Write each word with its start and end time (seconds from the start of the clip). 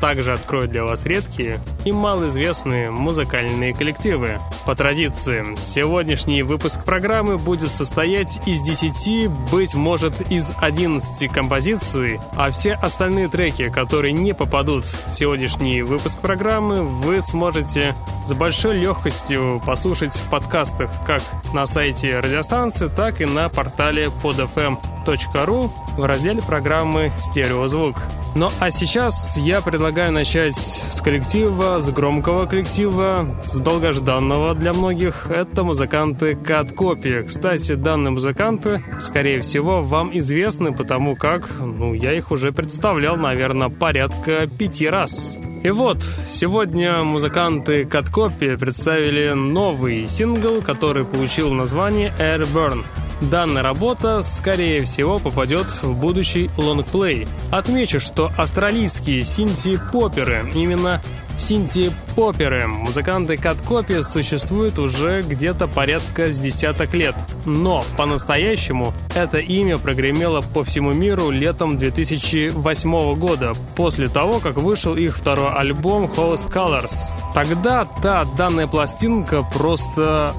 также 0.00 0.32
открою 0.32 0.68
для 0.68 0.84
вас 0.84 1.04
редкие 1.04 1.58
и 1.84 1.92
малоизвестные 1.92 2.90
музыкальные 2.90 3.74
коллективы. 3.74 4.38
По 4.66 4.74
традиции, 4.74 5.44
сегодняшний 5.60 6.42
выпуск 6.42 6.84
программы 6.84 7.38
будет 7.38 7.70
состоять 7.70 8.40
из 8.46 8.62
10, 8.62 9.30
быть 9.50 9.74
может, 9.74 10.20
из 10.30 10.52
11 10.60 11.32
композиций, 11.32 12.20
а 12.36 12.50
все 12.50 12.72
остальные 12.72 13.28
треки, 13.28 13.68
которые 13.70 14.12
не 14.12 14.32
попадут 14.32 14.84
в 14.84 15.14
сегодняшний 15.14 15.82
выпуск 15.82 16.18
программы, 16.20 16.82
вы 16.82 17.20
сможете 17.20 17.94
с 18.24 18.32
большой 18.32 18.78
легкостью 18.78 19.60
послушать 19.64 20.14
в 20.14 20.30
подкастах 20.30 20.90
как 21.06 21.22
на 21.52 21.66
сайте 21.66 22.20
радиостанции, 22.20 22.88
так 22.88 23.20
и 23.20 23.24
на 23.24 23.48
портале 23.48 24.10
podfm.ru 24.22 25.70
в 25.96 26.04
разделе 26.04 26.40
программы 26.40 27.12
«Стереозвук». 27.18 27.96
Ну 28.34 28.50
а 28.60 28.70
сейчас 28.70 29.36
я 29.36 29.60
предлагаю 29.72 30.12
начать 30.12 30.54
с 30.54 31.00
коллектива, 31.00 31.80
с 31.80 31.90
громкого 31.90 32.44
коллектива, 32.44 33.26
с 33.42 33.56
долгожданного 33.56 34.54
для 34.54 34.74
многих. 34.74 35.28
Это 35.30 35.62
музыканты 35.62 36.32
Cat 36.32 36.74
Copy. 36.74 37.22
Кстати, 37.22 37.74
данные 37.74 38.10
музыканты, 38.10 38.84
скорее 39.00 39.40
всего, 39.40 39.80
вам 39.80 40.10
известны, 40.18 40.74
потому 40.74 41.16
как, 41.16 41.50
ну, 41.58 41.94
я 41.94 42.12
их 42.12 42.30
уже 42.32 42.52
представлял, 42.52 43.16
наверное, 43.16 43.70
порядка 43.70 44.46
пяти 44.46 44.88
раз. 44.90 45.38
И 45.62 45.70
вот, 45.70 46.04
сегодня 46.28 47.02
музыканты 47.02 47.84
Cat 47.84 48.12
Copy 48.12 48.58
представили 48.58 49.30
новый 49.30 50.06
сингл, 50.06 50.60
который 50.60 51.06
получил 51.06 51.50
название 51.50 52.12
Airburn. 52.18 52.84
Данная 53.30 53.62
работа, 53.62 54.20
скорее 54.22 54.82
всего, 54.82 55.20
попадет 55.20 55.66
в 55.82 55.94
будущий 55.94 56.50
лонгплей. 56.58 57.28
Отмечу, 57.52 58.00
что 58.00 58.32
австралийские 58.36 59.22
синти-поперы, 59.62 60.50
именно 60.54 61.00
синти-поперы, 61.38 62.66
музыканты 62.66 63.36
Каткопи 63.36 64.02
существуют 64.02 64.78
уже 64.78 65.22
где-то 65.22 65.68
порядка 65.68 66.30
с 66.30 66.38
десяток 66.38 66.94
лет. 66.94 67.14
Но 67.46 67.84
по-настоящему 67.96 68.92
это 69.14 69.38
имя 69.38 69.78
прогремело 69.78 70.40
по 70.40 70.64
всему 70.64 70.92
миру 70.92 71.30
летом 71.30 71.78
2008 71.78 73.14
года, 73.14 73.52
после 73.76 74.08
того, 74.08 74.40
как 74.40 74.56
вышел 74.56 74.96
их 74.96 75.16
второй 75.16 75.52
альбом 75.52 76.04
House 76.04 76.50
Colors. 76.50 77.12
Тогда 77.34 77.84
та 78.02 78.24
данная 78.24 78.66
пластинка 78.66 79.42
просто 79.42 80.34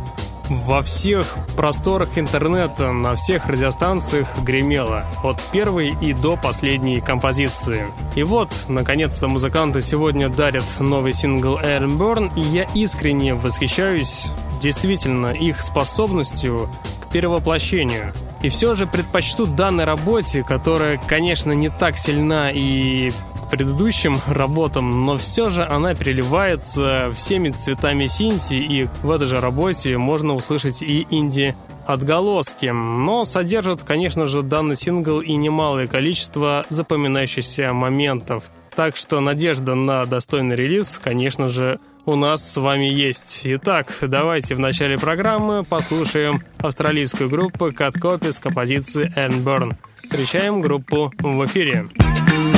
во 0.50 0.82
всех 0.82 1.36
просторах 1.56 2.18
интернета, 2.18 2.92
на 2.92 3.16
всех 3.16 3.48
радиостанциях 3.48 4.28
гремело, 4.40 5.06
от 5.24 5.42
первой 5.52 5.96
и 6.02 6.14
до 6.14 6.36
последней 6.36 7.02
композиции. 7.02 7.88
И 8.16 8.24
вот, 8.24 8.50
наконец-то 8.68 9.28
музыканты 9.28 9.82
сегодня 9.82 10.30
дарят 10.30 10.66
новый 10.80 11.14
сингл 11.14 11.58
Aaron 11.58 11.98
Burn, 11.98 12.32
и 12.36 12.42
я 12.42 12.64
искренне 12.74 13.34
восхищаюсь 13.34 14.28
действительно 14.62 15.28
их 15.28 15.62
способностью 15.62 16.70
к 17.02 17.12
перевоплощению. 17.12 18.14
И 18.42 18.50
все 18.50 18.76
же 18.76 18.88
предпочту 18.88 19.46
данной 19.46 19.86
работе, 19.86 20.44
которая, 20.44 20.98
конечно, 20.98 21.54
не 21.54 21.70
так 21.70 21.98
сильна 21.98 22.52
и 22.52 23.12
предыдущим 23.54 24.18
работам, 24.26 25.06
но 25.06 25.16
все 25.16 25.52
же 25.52 25.64
она 25.64 25.94
переливается 25.94 27.12
всеми 27.16 27.50
цветами 27.50 28.08
синти, 28.08 28.56
и 28.56 28.88
в 29.04 29.12
этой 29.12 29.28
же 29.28 29.40
работе 29.40 29.96
можно 29.96 30.34
услышать 30.34 30.82
и 30.82 31.06
инди 31.12 31.56
отголоски, 31.86 32.66
но 32.74 33.26
содержит, 33.26 33.84
конечно 33.84 34.26
же, 34.26 34.42
данный 34.42 34.76
сингл 34.76 35.22
и 35.22 35.36
немалое 35.36 35.86
количество 35.86 36.66
запоминающихся 36.70 37.74
моментов. 37.74 38.46
Так 38.76 38.96
что 38.98 39.20
надежда 39.20 39.76
на 39.76 40.08
достойный 40.08 40.56
релиз, 40.56 41.00
конечно 41.04 41.48
же, 41.48 41.80
у 42.08 42.16
нас 42.16 42.54
с 42.54 42.58
вами 42.58 42.86
есть. 42.86 43.42
Итак, 43.46 43.96
давайте 44.02 44.56
в 44.56 44.60
начале 44.60 44.98
программы 44.98 45.64
послушаем 45.64 46.42
австралийскую 46.58 47.30
группу 47.30 47.68
Cat 47.68 47.94
Copy 48.02 48.32
с 48.32 48.40
композицией 48.40 49.10
Ann 49.16 49.44
Burn. 49.44 49.76
Встречаем 50.04 50.60
группу 50.60 51.14
в 51.20 51.46
эфире. 51.46 51.88
in 52.00 52.53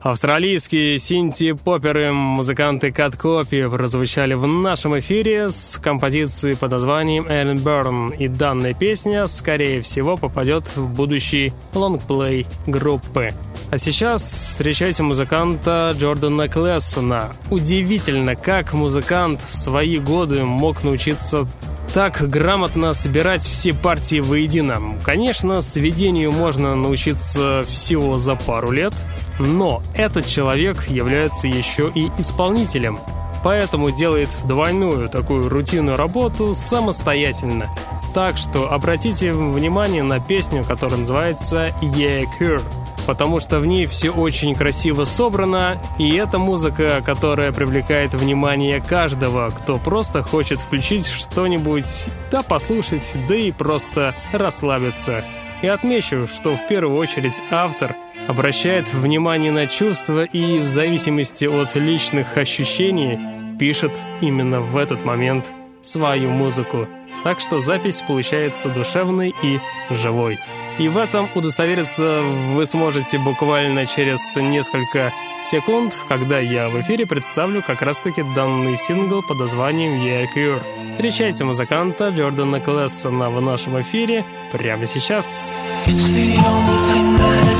Австралийские 0.00 0.98
синти-поперы 0.98 2.10
музыканты 2.10 2.90
Каткопи 2.90 3.68
прозвучали 3.68 4.32
в 4.32 4.46
нашем 4.46 4.98
эфире 4.98 5.50
с 5.50 5.76
композицией 5.76 6.56
под 6.56 6.70
названием 6.70 7.26
«Эллен 7.28 7.58
Берн», 7.58 8.08
и 8.08 8.26
данная 8.26 8.72
песня, 8.72 9.26
скорее 9.26 9.82
всего, 9.82 10.16
попадет 10.16 10.64
в 10.74 10.94
будущий 10.94 11.52
лонгплей 11.74 12.46
группы. 12.66 13.32
А 13.70 13.76
сейчас 13.76 14.22
встречайте 14.22 15.02
музыканта 15.02 15.94
Джордана 15.94 16.48
Клессона. 16.48 17.34
Удивительно, 17.50 18.36
как 18.36 18.72
музыкант 18.72 19.42
в 19.50 19.54
свои 19.54 19.98
годы 19.98 20.44
мог 20.44 20.82
научиться 20.82 21.46
так 21.92 22.22
грамотно 22.22 22.94
собирать 22.94 23.42
все 23.42 23.74
партии 23.74 24.20
воедино. 24.20 24.80
Конечно, 25.04 25.60
сведению 25.60 26.32
можно 26.32 26.74
научиться 26.74 27.62
всего 27.68 28.16
за 28.16 28.34
пару 28.34 28.70
лет– 28.70 28.94
но 29.40 29.82
этот 29.94 30.26
человек 30.26 30.86
является 30.88 31.48
еще 31.48 31.90
и 31.94 32.10
исполнителем, 32.18 32.98
поэтому 33.42 33.90
делает 33.90 34.28
двойную 34.44 35.08
такую 35.08 35.48
рутинную 35.48 35.96
работу 35.96 36.54
самостоятельно. 36.54 37.68
Так 38.14 38.36
что 38.36 38.72
обратите 38.72 39.32
внимание 39.32 40.02
на 40.02 40.20
песню, 40.20 40.64
которая 40.64 41.00
называется 41.00 41.70
«Yeah 41.80 42.24
Cure», 42.38 42.62
потому 43.06 43.40
что 43.40 43.60
в 43.60 43.66
ней 43.66 43.86
все 43.86 44.10
очень 44.10 44.54
красиво 44.54 45.04
собрано, 45.04 45.78
и 45.98 46.14
это 46.16 46.38
музыка, 46.38 47.02
которая 47.04 47.52
привлекает 47.52 48.12
внимание 48.14 48.80
каждого, 48.80 49.50
кто 49.50 49.78
просто 49.78 50.22
хочет 50.22 50.58
включить 50.58 51.06
что-нибудь, 51.06 52.06
да 52.30 52.42
послушать, 52.42 53.14
да 53.28 53.36
и 53.36 53.52
просто 53.52 54.14
расслабиться. 54.32 55.24
И 55.62 55.66
отмечу, 55.66 56.26
что 56.26 56.56
в 56.56 56.66
первую 56.68 56.98
очередь 56.98 57.40
автор 57.50 57.96
обращает 58.28 58.92
внимание 58.92 59.52
на 59.52 59.66
чувства 59.66 60.24
и 60.24 60.58
в 60.58 60.66
зависимости 60.66 61.44
от 61.44 61.74
личных 61.74 62.36
ощущений 62.36 63.18
пишет 63.58 63.98
именно 64.20 64.60
в 64.60 64.76
этот 64.76 65.04
момент 65.04 65.52
свою 65.82 66.30
музыку. 66.30 66.86
Так 67.24 67.40
что 67.40 67.60
запись 67.60 68.02
получается 68.06 68.68
душевной 68.68 69.34
и 69.42 69.58
живой. 69.90 70.38
И 70.78 70.88
в 70.88 70.96
этом 70.96 71.28
удостовериться 71.34 72.22
вы 72.54 72.64
сможете 72.64 73.18
буквально 73.18 73.86
через 73.86 74.34
несколько 74.36 75.12
секунд, 75.44 75.94
когда 76.08 76.38
я 76.38 76.70
в 76.70 76.80
эфире 76.80 77.06
представлю 77.06 77.62
как 77.62 77.82
раз-таки 77.82 78.24
данный 78.34 78.78
сингл 78.78 79.22
под 79.22 79.40
названием 79.40 80.00
Yeah 80.00 80.26
Cure. 80.34 80.62
Встречайте 80.92 81.44
музыканта 81.44 82.08
Джордана 82.08 82.60
Клессона 82.60 83.28
в 83.28 83.42
нашем 83.42 83.80
эфире 83.82 84.24
прямо 84.52 84.86
сейчас. 84.86 85.62
It's 85.86 86.08
the 86.08 86.36
only 86.38 86.92
thing 86.92 87.16
that 87.18 87.59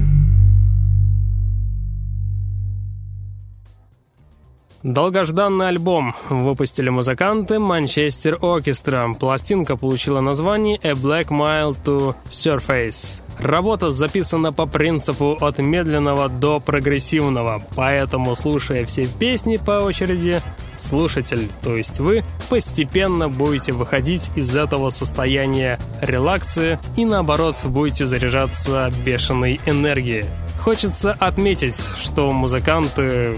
Долгожданный 4.83 5.67
альбом 5.67 6.15
выпустили 6.29 6.89
музыканты 6.89 7.59
Манчестер 7.59 8.39
Оркестра. 8.41 9.13
Пластинка 9.13 9.77
получила 9.77 10.21
название 10.21 10.79
«A 10.81 10.93
Black 10.93 11.27
Mile 11.27 11.77
to 11.85 12.15
Surface». 12.31 13.21
Работа 13.37 13.91
записана 13.91 14.51
по 14.51 14.65
принципу 14.65 15.37
от 15.39 15.59
медленного 15.59 16.29
до 16.29 16.59
прогрессивного, 16.59 17.61
поэтому, 17.75 18.35
слушая 18.35 18.85
все 18.85 19.07
песни 19.07 19.57
по 19.57 19.83
очереди, 19.83 20.41
слушатель, 20.79 21.47
то 21.63 21.75
есть 21.75 21.99
вы, 21.99 22.23
постепенно 22.49 23.29
будете 23.29 23.71
выходить 23.71 24.31
из 24.35 24.55
этого 24.55 24.89
состояния 24.89 25.79
релакса 26.01 26.79
и 26.97 27.05
наоборот 27.05 27.55
будете 27.65 28.05
заряжаться 28.07 28.91
бешеной 29.05 29.59
энергией. 29.65 30.25
Хочется 30.59 31.13
отметить, 31.19 31.79
что 31.99 32.31
музыканты 32.31 33.35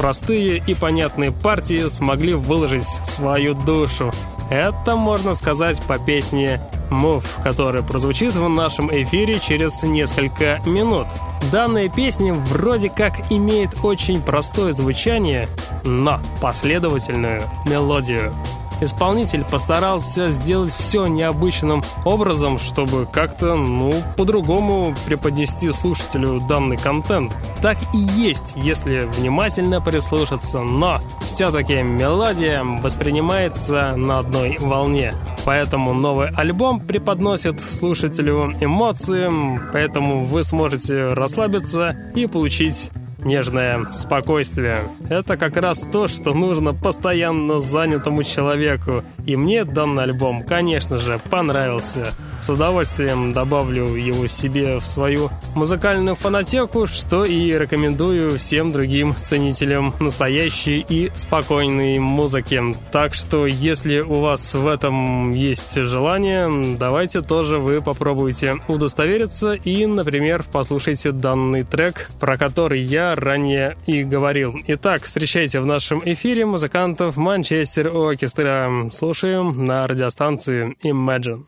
простые 0.00 0.62
и 0.66 0.72
понятные 0.72 1.30
партии 1.30 1.86
смогли 1.88 2.32
выложить 2.32 2.86
свою 2.86 3.52
душу. 3.52 4.10
Это 4.48 4.96
можно 4.96 5.34
сказать 5.34 5.82
по 5.82 5.98
песне 5.98 6.58
«Move», 6.90 7.26
которая 7.44 7.82
прозвучит 7.82 8.32
в 8.32 8.48
нашем 8.48 8.90
эфире 9.02 9.38
через 9.40 9.82
несколько 9.82 10.58
минут. 10.64 11.06
Данная 11.52 11.90
песня 11.90 12.32
вроде 12.32 12.88
как 12.88 13.30
имеет 13.30 13.84
очень 13.84 14.22
простое 14.22 14.72
звучание, 14.72 15.50
но 15.84 16.18
последовательную 16.40 17.42
мелодию. 17.66 18.32
Исполнитель 18.80 19.44
постарался 19.44 20.30
сделать 20.30 20.72
все 20.72 21.06
необычным 21.06 21.82
образом, 22.04 22.58
чтобы 22.58 23.06
как-то, 23.06 23.54
ну, 23.54 23.92
по-другому 24.16 24.94
преподнести 25.06 25.70
слушателю 25.72 26.40
данный 26.48 26.76
контент. 26.76 27.32
Так 27.60 27.76
и 27.94 27.98
есть, 27.98 28.54
если 28.56 29.08
внимательно 29.18 29.80
прислушаться, 29.80 30.60
но 30.60 30.98
все-таки 31.22 31.82
мелодия 31.82 32.62
воспринимается 32.64 33.94
на 33.96 34.20
одной 34.20 34.56
волне. 34.58 35.12
Поэтому 35.44 35.92
новый 35.92 36.28
альбом 36.30 36.80
преподносит 36.80 37.60
слушателю 37.60 38.52
эмоции, 38.60 39.30
поэтому 39.72 40.24
вы 40.24 40.42
сможете 40.42 41.12
расслабиться 41.12 41.96
и 42.14 42.26
получить 42.26 42.90
нежное 43.24 43.84
спокойствие. 43.90 44.88
Это 45.08 45.36
как 45.36 45.56
раз 45.56 45.86
то, 45.90 46.08
что 46.08 46.34
нужно 46.34 46.74
постоянно 46.74 47.60
занятому 47.60 48.24
человеку. 48.24 49.02
И 49.26 49.36
мне 49.36 49.64
данный 49.64 50.04
альбом, 50.04 50.42
конечно 50.42 50.98
же, 50.98 51.20
понравился. 51.30 52.08
С 52.40 52.48
удовольствием 52.48 53.32
добавлю 53.32 53.94
его 53.94 54.26
себе 54.26 54.78
в 54.78 54.88
свою 54.88 55.30
музыкальную 55.54 56.16
фонотеку, 56.16 56.86
что 56.86 57.24
и 57.24 57.52
рекомендую 57.52 58.38
всем 58.38 58.72
другим 58.72 59.14
ценителям 59.14 59.94
настоящей 60.00 60.84
и 60.88 61.12
спокойной 61.14 61.98
музыки. 61.98 62.62
Так 62.92 63.12
что, 63.14 63.46
если 63.46 64.00
у 64.00 64.20
вас 64.20 64.54
в 64.54 64.66
этом 64.66 65.32
есть 65.32 65.74
желание, 65.76 66.76
давайте 66.78 67.20
тоже 67.20 67.58
вы 67.58 67.82
попробуйте 67.82 68.56
удостовериться 68.68 69.52
и, 69.52 69.84
например, 69.84 70.42
послушайте 70.50 71.12
данный 71.12 71.64
трек, 71.64 72.10
про 72.18 72.38
который 72.38 72.80
я 72.80 73.09
ранее 73.14 73.76
и 73.86 74.04
говорил. 74.04 74.54
Итак, 74.66 75.02
встречайте 75.02 75.60
в 75.60 75.66
нашем 75.66 76.02
эфире 76.04 76.46
музыкантов 76.46 77.16
Манчестер 77.16 77.88
Оркестра. 77.88 78.90
Слушаем 78.92 79.64
на 79.64 79.86
радиостанции 79.86 80.76
Imagine. 80.82 81.44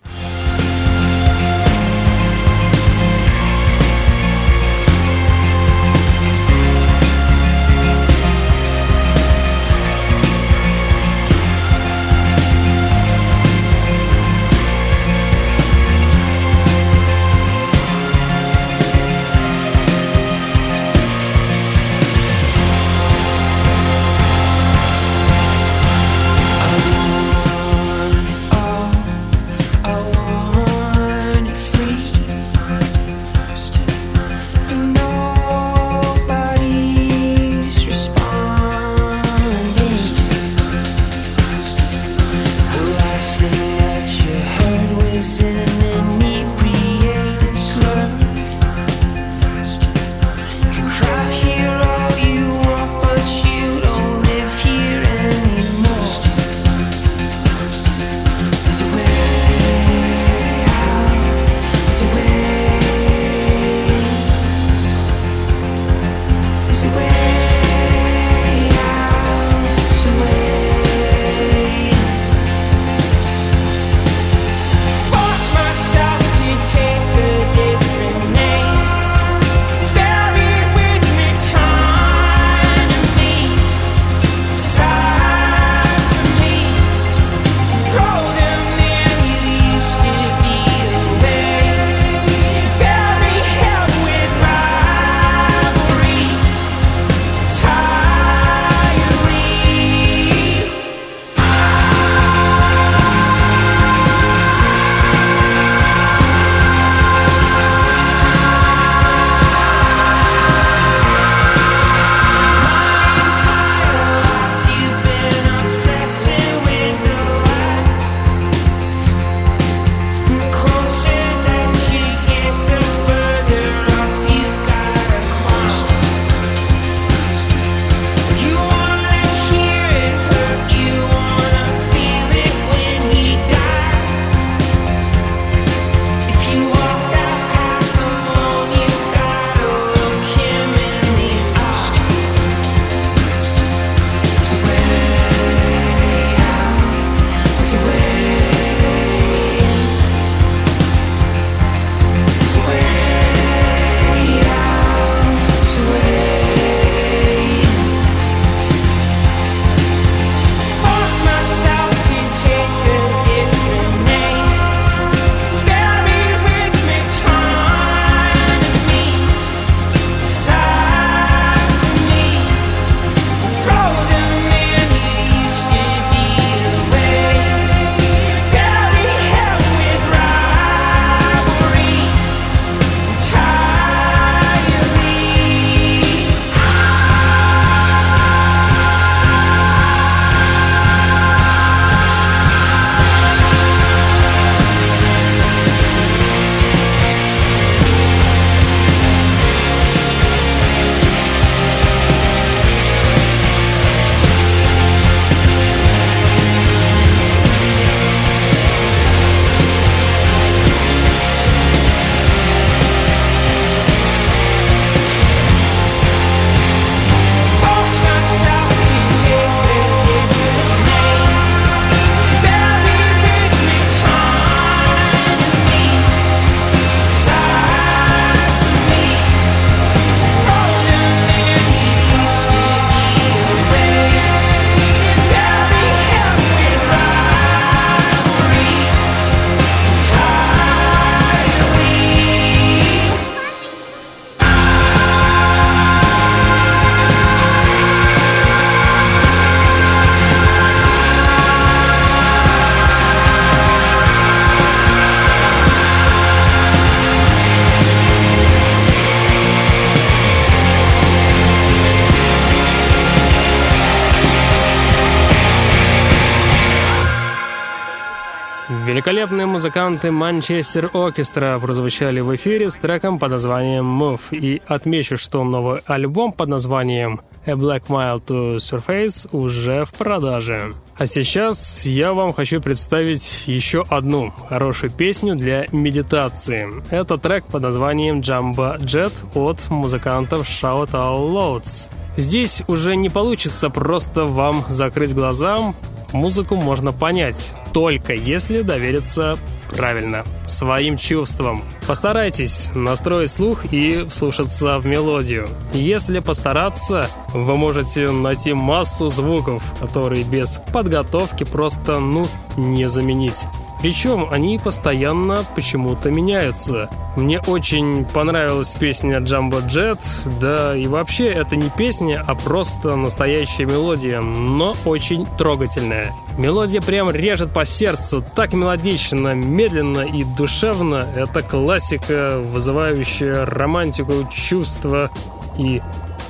Великолепные 268.92 269.46
музыканты 269.46 270.10
Манчестер 270.10 270.90
Оркестра 270.92 271.58
прозвучали 271.58 272.20
в 272.20 272.36
эфире 272.36 272.68
с 272.68 272.76
треком 272.76 273.18
под 273.18 273.30
названием 273.30 273.86
Move. 273.86 274.20
И 274.32 274.60
отмечу, 274.66 275.16
что 275.16 275.44
новый 275.44 275.80
альбом 275.86 276.30
под 276.30 276.50
названием 276.50 277.22
A 277.46 277.52
Black 277.52 277.86
Mile 277.86 278.22
to 278.22 278.56
Surface 278.56 279.26
уже 279.32 279.86
в 279.86 279.94
продаже. 279.94 280.74
А 280.98 281.06
сейчас 281.06 281.86
я 281.86 282.12
вам 282.12 282.34
хочу 282.34 282.60
представить 282.60 283.44
еще 283.46 283.82
одну 283.88 284.30
хорошую 284.50 284.90
песню 284.90 285.36
для 285.36 285.64
медитации. 285.72 286.68
Это 286.90 287.16
трек 287.16 287.46
под 287.46 287.62
названием 287.62 288.20
Jumbo 288.20 288.76
Jet 288.78 289.14
от 289.34 289.70
музыкантов 289.70 290.46
Shout 290.46 290.90
Out 290.90 291.32
Loads. 291.32 291.88
Здесь 292.16 292.62
уже 292.68 292.96
не 292.96 293.08
получится 293.08 293.70
просто 293.70 294.24
вам 294.24 294.64
закрыть 294.68 295.14
глаза, 295.14 295.74
музыку 296.12 296.56
можно 296.56 296.92
понять, 296.92 297.52
только 297.72 298.14
если 298.14 298.62
довериться 298.62 299.38
правильно, 299.72 300.24
своим 300.46 300.96
чувствам. 300.96 301.62
Постарайтесь 301.86 302.70
настроить 302.74 303.30
слух 303.30 303.72
и 303.72 304.06
вслушаться 304.10 304.78
в 304.78 304.86
мелодию. 304.86 305.48
Если 305.72 306.20
постараться, 306.20 307.08
вы 307.32 307.56
можете 307.56 308.10
найти 308.10 308.52
массу 308.52 309.08
звуков, 309.08 309.62
которые 309.80 310.24
без 310.24 310.60
подготовки 310.72 311.44
просто, 311.44 311.98
ну, 311.98 312.26
не 312.56 312.88
заменить. 312.88 313.46
Причем 313.82 314.28
они 314.30 314.58
постоянно 314.58 315.44
почему-то 315.56 316.08
меняются. 316.08 316.88
Мне 317.16 317.40
очень 317.40 318.04
понравилась 318.04 318.72
песня 318.78 319.18
Jumbo 319.18 319.60
Jet, 319.66 319.98
да 320.40 320.76
и 320.76 320.86
вообще 320.86 321.26
это 321.26 321.56
не 321.56 321.68
песня, 321.68 322.24
а 322.24 322.36
просто 322.36 322.94
настоящая 322.94 323.64
мелодия, 323.64 324.20
но 324.20 324.76
очень 324.84 325.26
трогательная. 325.36 326.12
Мелодия 326.38 326.80
прям 326.80 327.10
режет 327.10 327.52
по 327.52 327.66
сердцу, 327.66 328.24
так 328.36 328.52
мелодично, 328.52 329.34
медленно 329.34 330.02
и 330.02 330.22
душевно. 330.22 331.08
Это 331.16 331.42
классика, 331.42 332.38
вызывающая 332.38 333.44
романтику, 333.44 334.12
чувства 334.32 335.10
и 335.58 335.82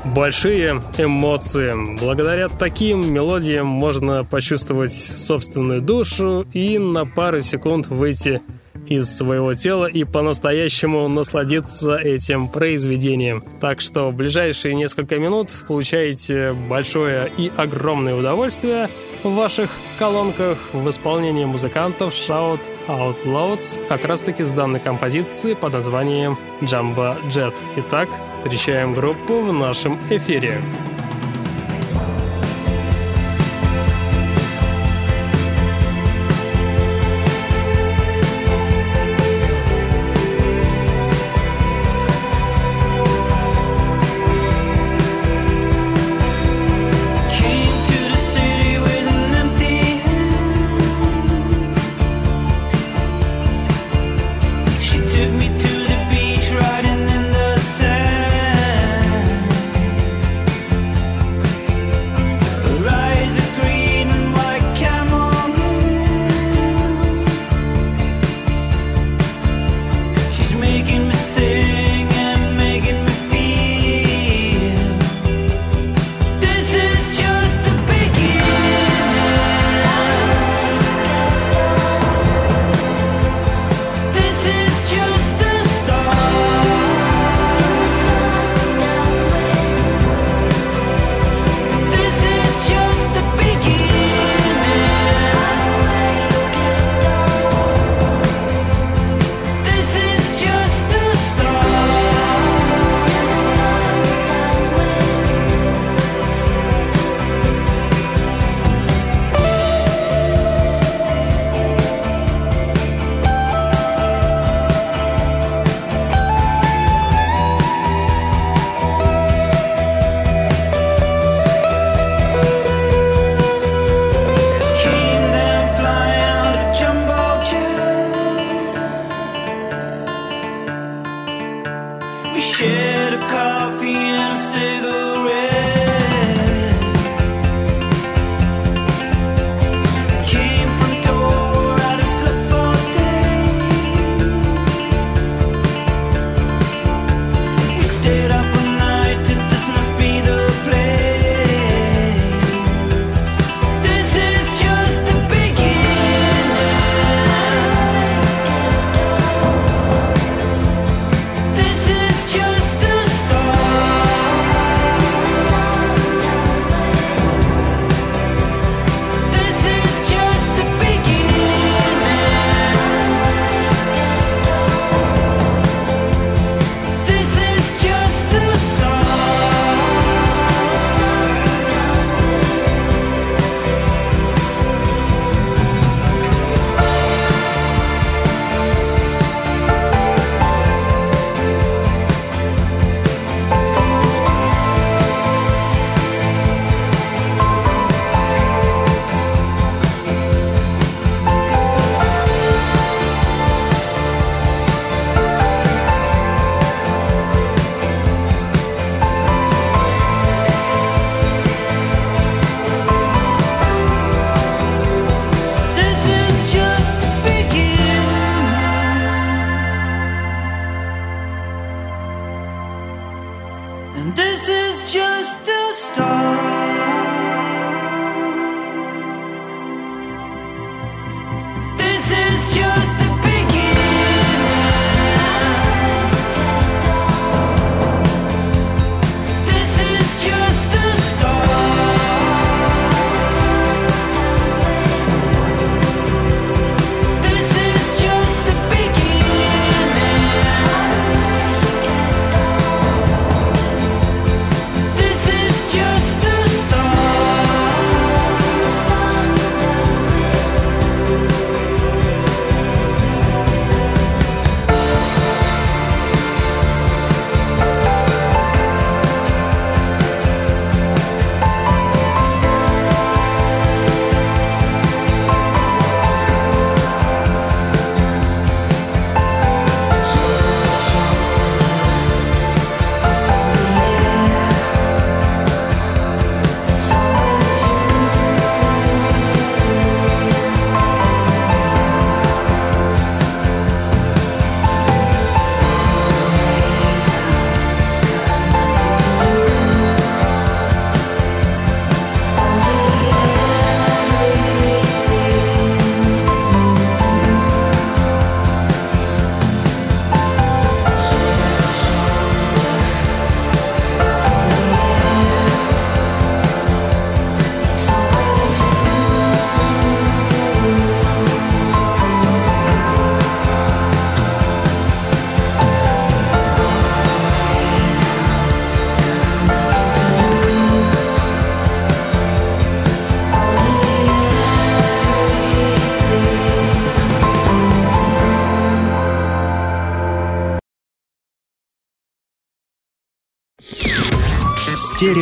большие 0.04 0.82
эмоции. 0.98 1.72
Благодаря 2.00 2.48
таким 2.48 3.12
мелодиям 3.12 3.66
можно 3.66 4.24
почувствовать 4.24 4.94
собственную 4.94 5.80
душу 5.80 6.46
и 6.52 6.78
на 6.78 7.06
пару 7.06 7.40
секунд 7.40 7.86
выйти 7.86 8.40
из 8.86 9.16
своего 9.16 9.54
тела 9.54 9.86
и 9.86 10.04
по-настоящему 10.04 11.08
насладиться 11.08 11.96
этим 11.96 12.48
произведением. 12.48 13.44
Так 13.60 13.80
что 13.80 14.10
в 14.10 14.14
ближайшие 14.14 14.74
несколько 14.74 15.18
минут 15.18 15.48
получаете 15.66 16.52
большое 16.52 17.30
и 17.36 17.50
огромное 17.56 18.14
удовольствие 18.14 18.88
в 19.22 19.34
ваших 19.34 19.70
колонках 19.98 20.58
в 20.72 20.88
исполнении 20.88 21.44
музыкантов 21.44 22.12
Shout 22.12 22.60
Out 22.88 23.24
Louds 23.24 23.78
как 23.88 24.04
раз 24.04 24.20
таки 24.20 24.44
с 24.44 24.50
данной 24.50 24.80
композиции 24.80 25.54
под 25.54 25.74
названием 25.74 26.38
Jumbo 26.60 27.16
Jet. 27.28 27.54
Итак, 27.76 28.08
встречаем 28.40 28.94
группу 28.94 29.40
в 29.40 29.52
нашем 29.52 29.98
эфире. 30.10 30.60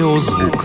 Стереозвук. 0.00 0.64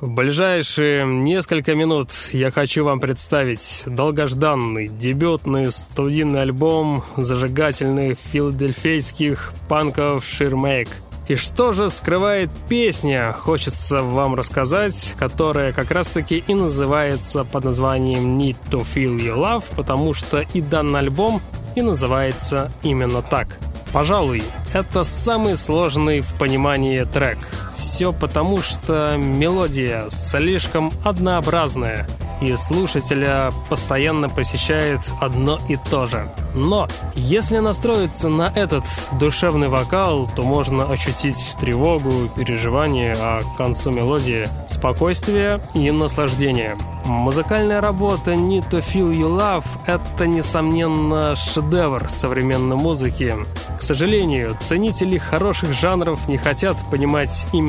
В 0.00 0.08
ближайшие 0.08 1.04
несколько 1.04 1.74
минут 1.74 2.10
я 2.30 2.52
хочу 2.52 2.84
вам 2.84 3.00
представить 3.00 3.82
долгожданный 3.86 4.86
дебютный 4.86 5.72
студийный 5.72 6.42
альбом 6.42 7.02
зажигательных 7.16 8.16
филадельфийских 8.30 9.52
панков 9.68 10.24
«Ширмейк». 10.24 10.88
И 11.26 11.34
что 11.34 11.72
же 11.72 11.88
скрывает 11.88 12.50
песня, 12.68 13.32
хочется 13.32 14.02
вам 14.02 14.36
рассказать, 14.36 15.16
которая 15.18 15.72
как 15.72 15.90
раз-таки 15.90 16.44
и 16.46 16.54
называется 16.54 17.44
под 17.44 17.64
названием 17.64 18.38
«Need 18.38 18.56
to 18.70 18.86
Feel 18.86 19.18
Your 19.18 19.36
Love», 19.36 19.64
потому 19.74 20.14
что 20.14 20.42
и 20.42 20.60
данный 20.60 21.00
альбом 21.00 21.42
и 21.74 21.82
называется 21.82 22.70
именно 22.84 23.20
так. 23.20 23.58
Пожалуй, 23.94 24.42
это 24.72 25.04
самый 25.04 25.56
сложный 25.56 26.18
в 26.18 26.34
понимании 26.34 27.04
трек– 27.04 27.38
все 27.76 28.12
потому, 28.12 28.62
что 28.62 29.16
мелодия 29.16 30.08
слишком 30.08 30.92
однообразная, 31.04 32.06
и 32.40 32.54
слушателя 32.56 33.50
постоянно 33.68 34.28
посещает 34.28 35.00
одно 35.20 35.58
и 35.68 35.76
то 35.76 36.06
же. 36.06 36.28
Но 36.54 36.88
если 37.14 37.58
настроиться 37.58 38.28
на 38.28 38.52
этот 38.54 38.84
душевный 39.18 39.68
вокал, 39.68 40.28
то 40.34 40.42
можно 40.42 40.84
ощутить 40.84 41.54
тревогу, 41.60 42.28
переживание, 42.36 43.16
а 43.18 43.40
к 43.40 43.56
концу 43.56 43.90
мелодии 43.90 44.46
спокойствие 44.68 45.60
и 45.74 45.90
наслаждение. 45.90 46.76
Музыкальная 47.06 47.80
работа 47.80 48.32
«Need 48.32 48.70
to 48.70 48.82
Feel 48.82 49.12
You 49.12 49.36
Love»— 49.36 49.64
это, 49.86 50.26
несомненно, 50.26 51.36
шедевр 51.36 52.08
современной 52.08 52.76
музыки. 52.76 53.34
К 53.78 53.82
сожалению, 53.82 54.56
ценители 54.62 55.18
хороших 55.18 55.74
жанров 55.74 56.26
не 56.28 56.38
хотят 56.38 56.76
понимать 56.90 57.46
именно 57.52 57.63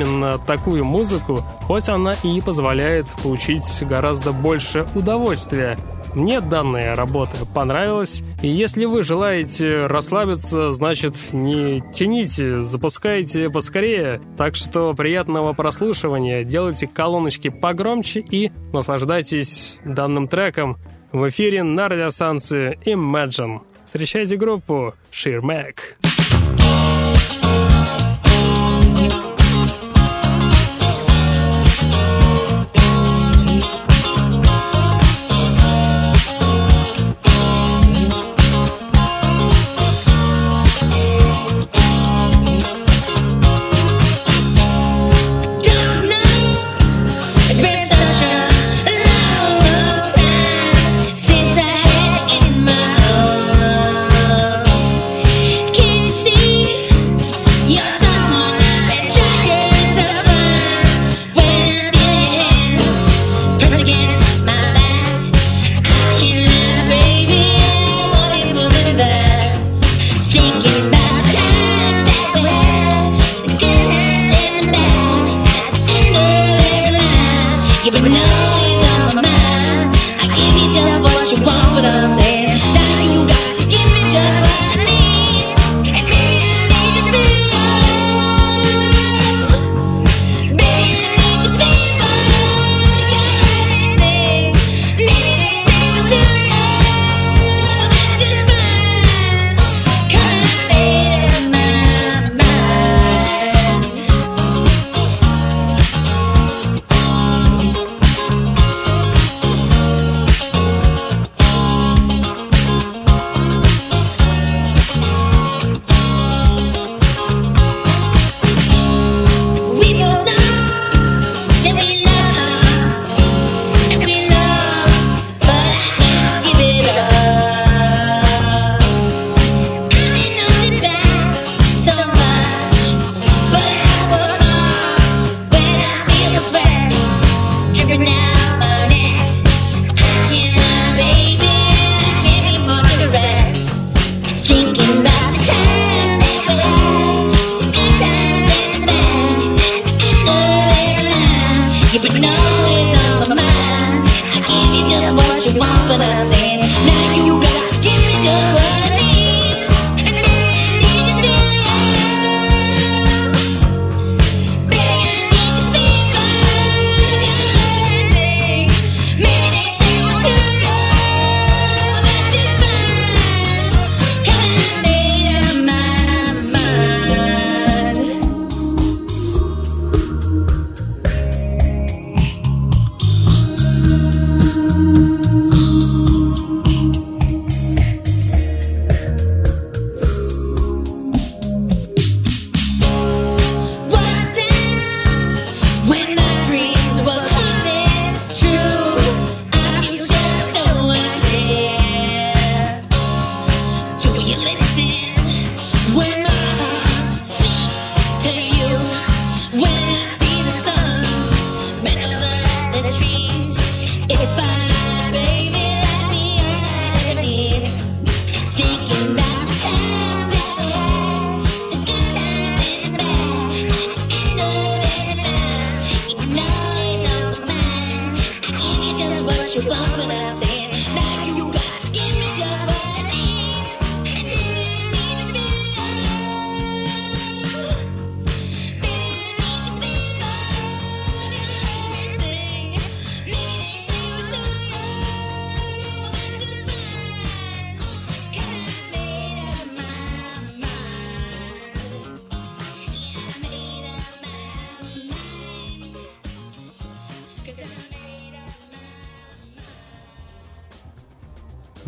такую 0.46 0.84
музыку, 0.84 1.42
хоть 1.62 1.88
она 1.88 2.14
и 2.22 2.40
позволяет 2.40 3.06
получить 3.22 3.64
гораздо 3.82 4.32
больше 4.32 4.86
удовольствия. 4.94 5.78
Мне 6.14 6.40
данная 6.40 6.96
работа 6.96 7.44
понравилась, 7.44 8.22
и 8.40 8.48
если 8.48 8.86
вы 8.86 9.02
желаете 9.02 9.86
расслабиться, 9.86 10.70
значит 10.70 11.14
не 11.32 11.82
тяните, 11.92 12.62
запускайте 12.62 13.50
поскорее. 13.50 14.22
Так 14.38 14.54
что 14.54 14.94
приятного 14.94 15.52
прослушивания, 15.52 16.42
делайте 16.42 16.86
колоночки 16.86 17.50
погромче 17.50 18.20
и 18.20 18.50
наслаждайтесь 18.72 19.78
данным 19.84 20.26
треком 20.26 20.78
в 21.12 21.28
эфире 21.28 21.62
на 21.62 21.86
радиостанции 21.86 22.78
Imagine. 22.86 23.60
Встречайте 23.84 24.36
группу 24.36 24.94
Sheer 25.12 25.40
Mac. 25.42 25.74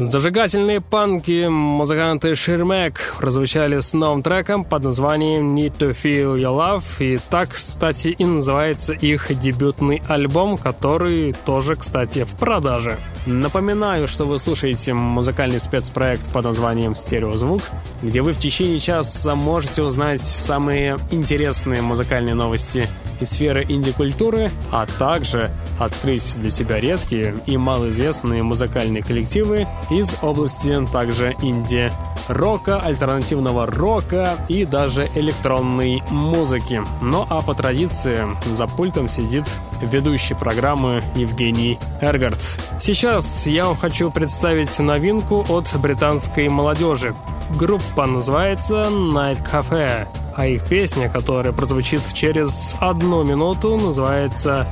Зажигательные 0.08 0.80
панки 0.80 1.48
музыканты 1.48 2.34
Ширмек 2.34 3.16
прозвучали 3.18 3.80
с 3.80 3.92
новым 3.92 4.22
треком 4.22 4.64
под 4.64 4.84
названием 4.84 5.54
Need 5.54 5.76
to 5.76 5.94
Feel 5.94 6.38
Your 6.38 6.56
Love. 6.56 6.84
И 7.00 7.18
так, 7.28 7.50
кстати, 7.50 8.08
и 8.08 8.24
называется 8.24 8.94
их 8.94 9.38
дебютный 9.38 10.00
альбом, 10.08 10.56
который 10.56 11.34
тоже, 11.44 11.76
кстати, 11.76 12.24
в 12.24 12.30
продаже. 12.38 12.98
Напоминаю, 13.26 14.08
что 14.08 14.24
вы 14.24 14.38
слушаете 14.38 14.94
музыкальный 14.94 15.60
спецпроект 15.60 16.32
под 16.32 16.46
названием 16.46 16.94
«Стереозвук», 16.94 17.60
где 18.00 18.22
вы 18.22 18.32
в 18.32 18.38
течение 18.38 18.80
часа 18.80 19.34
можете 19.34 19.82
узнать 19.82 20.22
самые 20.22 20.96
интересные 21.10 21.82
музыкальные 21.82 22.34
новости 22.34 22.88
из 23.20 23.30
сферы 23.30 23.64
инди-культуры, 23.68 24.50
а 24.70 24.86
также 24.86 25.50
открыть 25.78 26.36
для 26.36 26.50
себя 26.50 26.80
редкие 26.80 27.34
и 27.46 27.56
малоизвестные 27.56 28.42
музыкальные 28.42 29.02
коллективы 29.02 29.66
из 29.90 30.16
области 30.22 30.86
также 30.92 31.34
инди 31.42 31.90
рока, 32.28 32.78
альтернативного 32.80 33.66
рока 33.66 34.36
и 34.48 34.64
даже 34.64 35.08
электронной 35.14 36.02
музыки. 36.10 36.82
Ну 37.00 37.26
а 37.28 37.42
по 37.42 37.54
традиции 37.54 38.20
за 38.54 38.66
пультом 38.66 39.08
сидит 39.08 39.44
ведущий 39.80 40.34
программы 40.34 41.02
Евгений 41.14 41.78
Эргард. 42.00 42.38
Сейчас 42.80 43.46
я 43.46 43.66
вам 43.66 43.76
хочу 43.76 44.10
представить 44.10 44.78
новинку 44.78 45.44
от 45.48 45.74
британской 45.80 46.48
молодежи. 46.48 47.14
Группа 47.56 48.06
называется 48.06 48.88
Night 48.90 49.38
Cafe, 49.50 50.06
а 50.36 50.46
их 50.46 50.68
песня, 50.68 51.08
которая 51.08 51.52
прозвучит 51.52 52.02
через 52.12 52.76
одну 52.80 53.24
минуту, 53.24 53.76
называется 53.76 54.66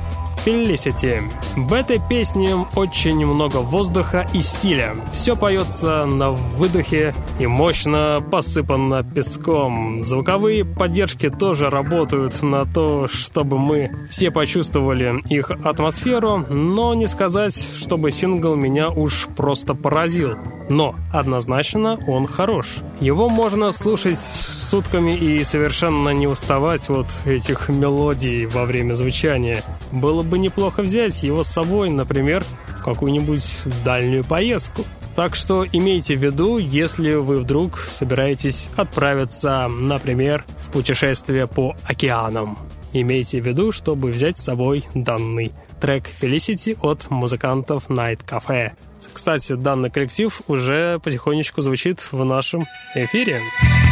Felicity. 0.45 1.23
В 1.57 1.73
этой 1.73 1.99
песне 1.99 2.55
очень 2.75 3.25
много 3.25 3.57
воздуха 3.57 4.25
и 4.33 4.39
стиля. 4.39 4.95
Все 5.11 5.35
поется 5.35 6.05
на 6.05 6.31
выдохе 6.31 7.13
и 7.39 7.47
мощно 7.47 8.23
посыпано 8.31 9.03
песком. 9.03 10.05
Звуковые 10.05 10.63
поддержки 10.63 11.29
тоже 11.29 11.69
работают 11.69 12.41
на 12.41 12.65
то, 12.65 13.09
чтобы 13.09 13.59
мы 13.59 13.91
все 14.09 14.31
почувствовали 14.31 15.21
их 15.27 15.51
атмосферу, 15.51 16.45
но 16.49 16.93
не 16.93 17.07
сказать, 17.07 17.67
чтобы 17.75 18.11
сингл 18.11 18.55
меня 18.55 18.89
уж 18.89 19.27
просто 19.35 19.73
поразил. 19.73 20.37
Но 20.69 20.95
однозначно 21.13 21.97
он 22.07 22.27
хорош. 22.27 22.77
Его 22.99 23.29
можно 23.29 23.71
слушать 23.71 24.19
сутками 24.19 25.15
и 25.15 25.43
совершенно 25.43 26.09
не 26.09 26.27
уставать 26.27 26.89
от 26.89 27.07
этих 27.25 27.69
мелодий 27.69 28.45
во 28.45 28.65
время 28.65 28.95
звучания. 28.95 29.63
Было 29.91 30.23
бы 30.23 30.37
неплохо 30.39 30.81
взять 30.81 31.23
его 31.23 31.43
с 31.43 31.47
собой, 31.47 31.89
например, 31.89 32.43
в 32.79 32.83
какую-нибудь 32.83 33.55
дальнюю 33.85 34.25
поездку. 34.25 34.83
Так 35.15 35.35
что 35.35 35.65
имейте 35.65 36.15
в 36.15 36.23
виду, 36.23 36.57
если 36.57 37.15
вы 37.15 37.37
вдруг 37.37 37.79
собираетесь 37.79 38.69
отправиться, 38.75 39.67
например, 39.67 40.45
в 40.59 40.71
путешествие 40.71 41.47
по 41.47 41.75
океанам. 41.87 42.57
Имейте 42.93 43.41
в 43.41 43.47
виду, 43.47 43.71
чтобы 43.71 44.11
взять 44.11 44.37
с 44.37 44.43
собой 44.43 44.83
данный 44.93 45.53
трек 45.79 46.03
Felicity 46.21 46.77
от 46.81 47.09
музыкантов 47.09 47.89
Night 47.89 48.19
Cafe. 48.25 48.73
Кстати, 49.17 49.53
данный 49.53 49.89
коллектив 49.89 50.41
уже 50.45 50.99
потихонечку 50.99 51.63
звучит 51.63 52.11
в 52.11 52.23
нашем 52.23 52.67
эфире. 52.93 53.41
so 53.41 53.86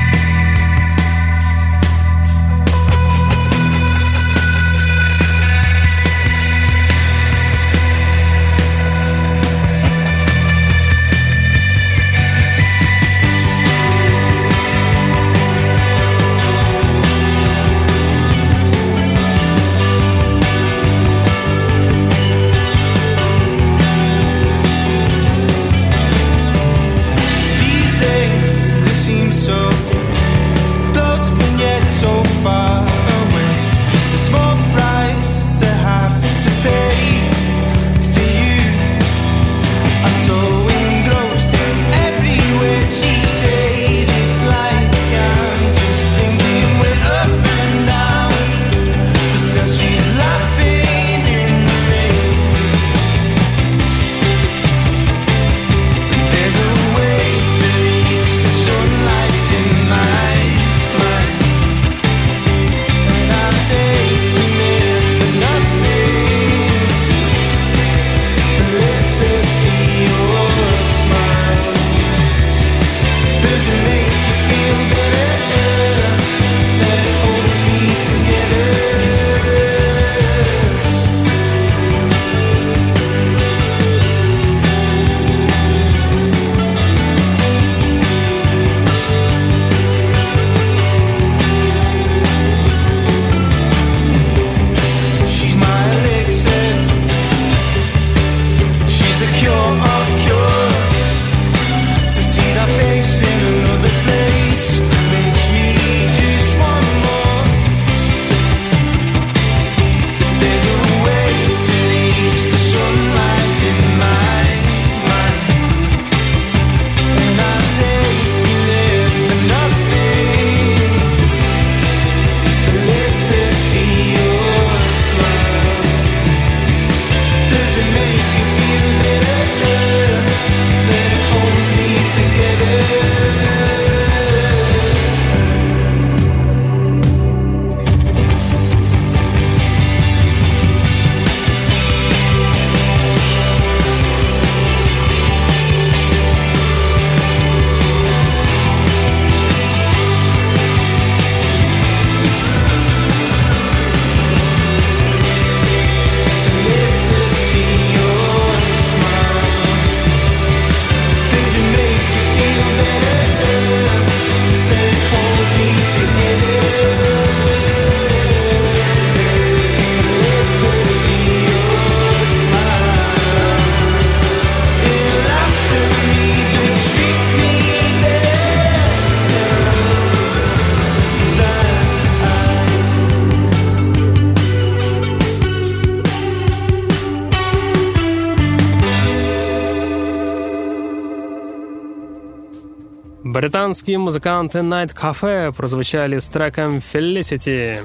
Британские 193.35 193.97
музыканты 193.97 194.59
Night 194.59 194.95
Cafe 194.95 195.51
прозвучали 195.51 196.19
с 196.19 196.29
треком 196.29 196.77
Felicity. 196.77 197.79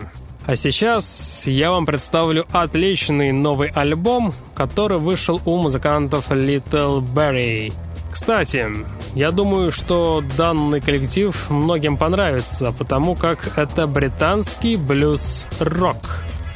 А 0.46 0.55
сейчас 0.55 1.42
я 1.44 1.72
вам 1.72 1.86
представлю 1.86 2.46
отличный 2.53 3.32
новый 3.32 3.70
альбом, 3.70 4.32
который 4.55 4.98
вышел 4.98 5.40
у 5.46 5.57
музыкантов 5.57 6.30
Little 6.30 7.03
Berry. 7.03 7.72
Кстати, 8.12 8.64
я 9.16 9.32
думаю, 9.32 9.72
что 9.72 10.22
данный 10.36 10.80
коллектив 10.80 11.34
многим 11.51 11.96
понравится, 11.96 12.72
потому 12.78 13.16
как 13.16 13.59
это 13.59 13.88
британский 13.88 14.76
блюз-рок. 14.76 15.96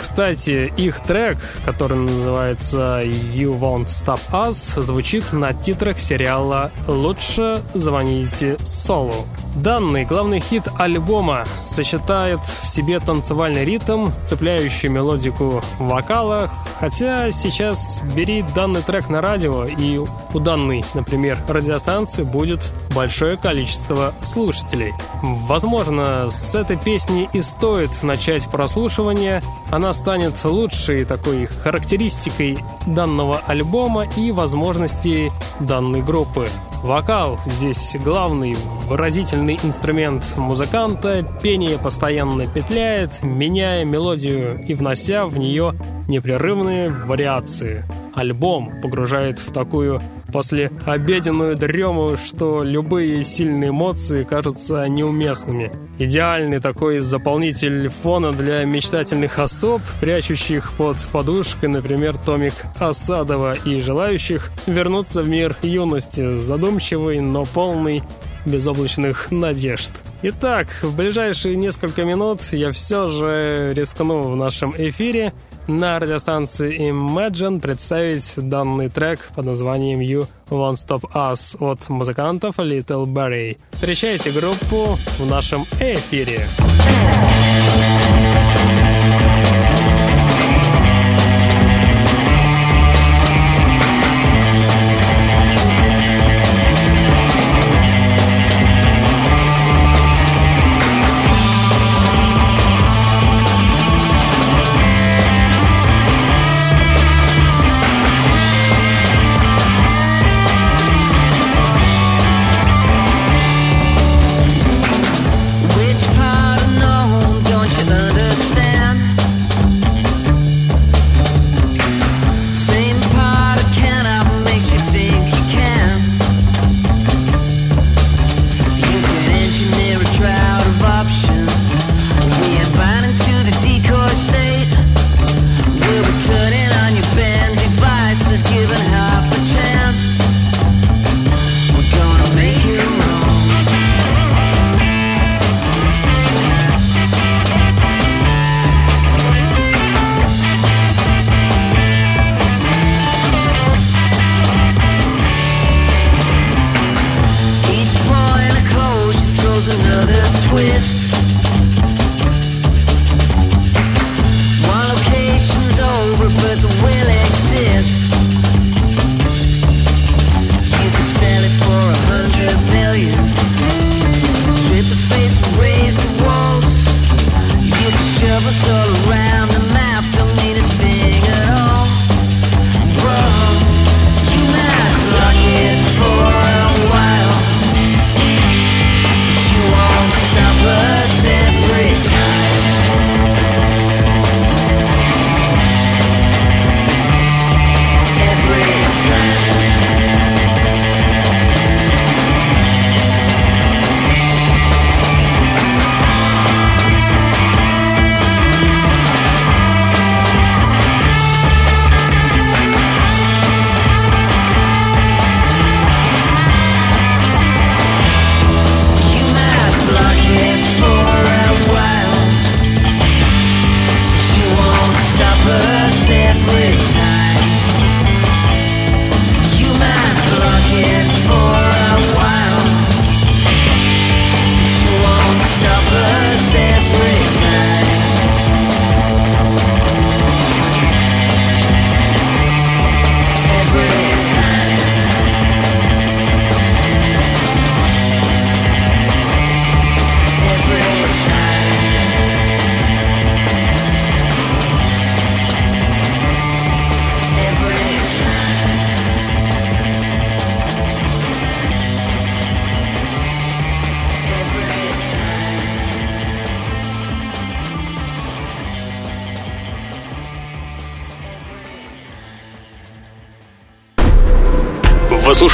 Кстати, 0.04 0.70
их 0.76 1.00
трек, 1.00 1.38
который 1.64 1.96
называется 1.96 3.00
«You 3.02 3.58
Won't 3.58 3.86
Stop 3.86 4.20
Us», 4.32 4.78
звучит 4.82 5.32
на 5.32 5.54
титрах 5.54 5.98
сериала 5.98 6.70
«Лучше 6.86 7.62
звоните 7.72 8.58
Солу». 8.64 9.26
Данный 9.54 10.04
главный 10.04 10.40
хит 10.40 10.64
альбома 10.78 11.44
сочетает 11.58 12.40
в 12.40 12.68
себе 12.68 12.98
танцевальный 12.98 13.64
ритм, 13.64 14.08
цепляющую 14.22 14.90
мелодику 14.90 15.62
вокала, 15.78 16.50
хотя 16.80 17.30
сейчас 17.30 18.00
бери 18.16 18.44
данный 18.54 18.82
трек 18.82 19.08
на 19.08 19.20
радио, 19.20 19.64
и 19.64 19.98
у 19.98 20.38
данной, 20.40 20.84
например, 20.94 21.38
радиостанции 21.48 22.24
будет 22.24 22.72
большое 22.94 23.36
количество 23.36 24.12
слушателей. 24.20 24.92
Возможно, 25.22 26.28
с 26.30 26.54
этой 26.56 26.76
песни 26.76 27.28
и 27.32 27.40
стоит 27.40 28.02
начать 28.02 28.48
прослушивание, 28.48 29.40
она 29.70 29.92
станет 29.92 30.34
лучшей 30.44 31.04
такой 31.04 31.46
характеристикой 31.46 32.58
данного 32.86 33.38
альбома 33.46 34.06
и 34.16 34.32
возможностей 34.32 35.30
данной 35.60 36.02
группы. 36.02 36.48
Вокал 36.84 37.40
здесь 37.46 37.96
главный 38.04 38.54
выразительный 38.90 39.58
инструмент 39.62 40.22
музыканта, 40.36 41.26
пение 41.42 41.78
постоянно 41.78 42.44
петляет, 42.46 43.22
меняя 43.22 43.86
мелодию 43.86 44.62
и 44.68 44.74
внося 44.74 45.24
в 45.24 45.38
нее 45.38 45.72
непрерывные 46.08 46.90
вариации. 46.90 47.84
Альбом 48.14 48.70
погружает 48.82 49.38
в 49.38 49.50
такую 49.50 50.02
после 50.34 50.72
обеденную 50.84 51.54
дрему, 51.54 52.16
что 52.16 52.64
любые 52.64 53.22
сильные 53.22 53.70
эмоции 53.70 54.24
кажутся 54.24 54.84
неуместными. 54.88 55.70
Идеальный 56.00 56.58
такой 56.58 56.98
заполнитель 56.98 57.88
фона 57.88 58.32
для 58.32 58.64
мечтательных 58.64 59.38
особ, 59.38 59.80
прячущих 60.00 60.72
под 60.72 60.96
подушкой, 61.12 61.68
например, 61.68 62.16
томик 62.18 62.54
Осадова 62.80 63.54
и 63.64 63.78
желающих 63.78 64.50
вернуться 64.66 65.22
в 65.22 65.28
мир 65.28 65.56
юности, 65.62 66.40
задумчивый, 66.40 67.20
но 67.20 67.44
полный 67.44 68.02
безоблачных 68.44 69.30
надежд. 69.30 69.92
Итак, 70.22 70.66
в 70.82 70.96
ближайшие 70.96 71.54
несколько 71.54 72.04
минут 72.04 72.40
я 72.50 72.72
все 72.72 73.06
же 73.06 73.72
рискну 73.72 74.22
в 74.22 74.36
нашем 74.36 74.74
эфире 74.76 75.32
на 75.66 75.98
радиостанции 75.98 76.90
Imagine 76.90 77.60
представить 77.60 78.34
данный 78.36 78.88
трек 78.88 79.30
под 79.34 79.46
названием 79.46 80.00
You 80.00 80.26
Won't 80.50 80.74
Stop 80.74 81.10
Us 81.14 81.56
от 81.58 81.88
музыкантов 81.88 82.58
Little 82.58 83.06
Barry. 83.06 83.58
Встречайте 83.72 84.30
группу 84.30 84.98
в 85.18 85.26
нашем 85.26 85.62
эфире. 85.80 86.46
Which 86.58 87.73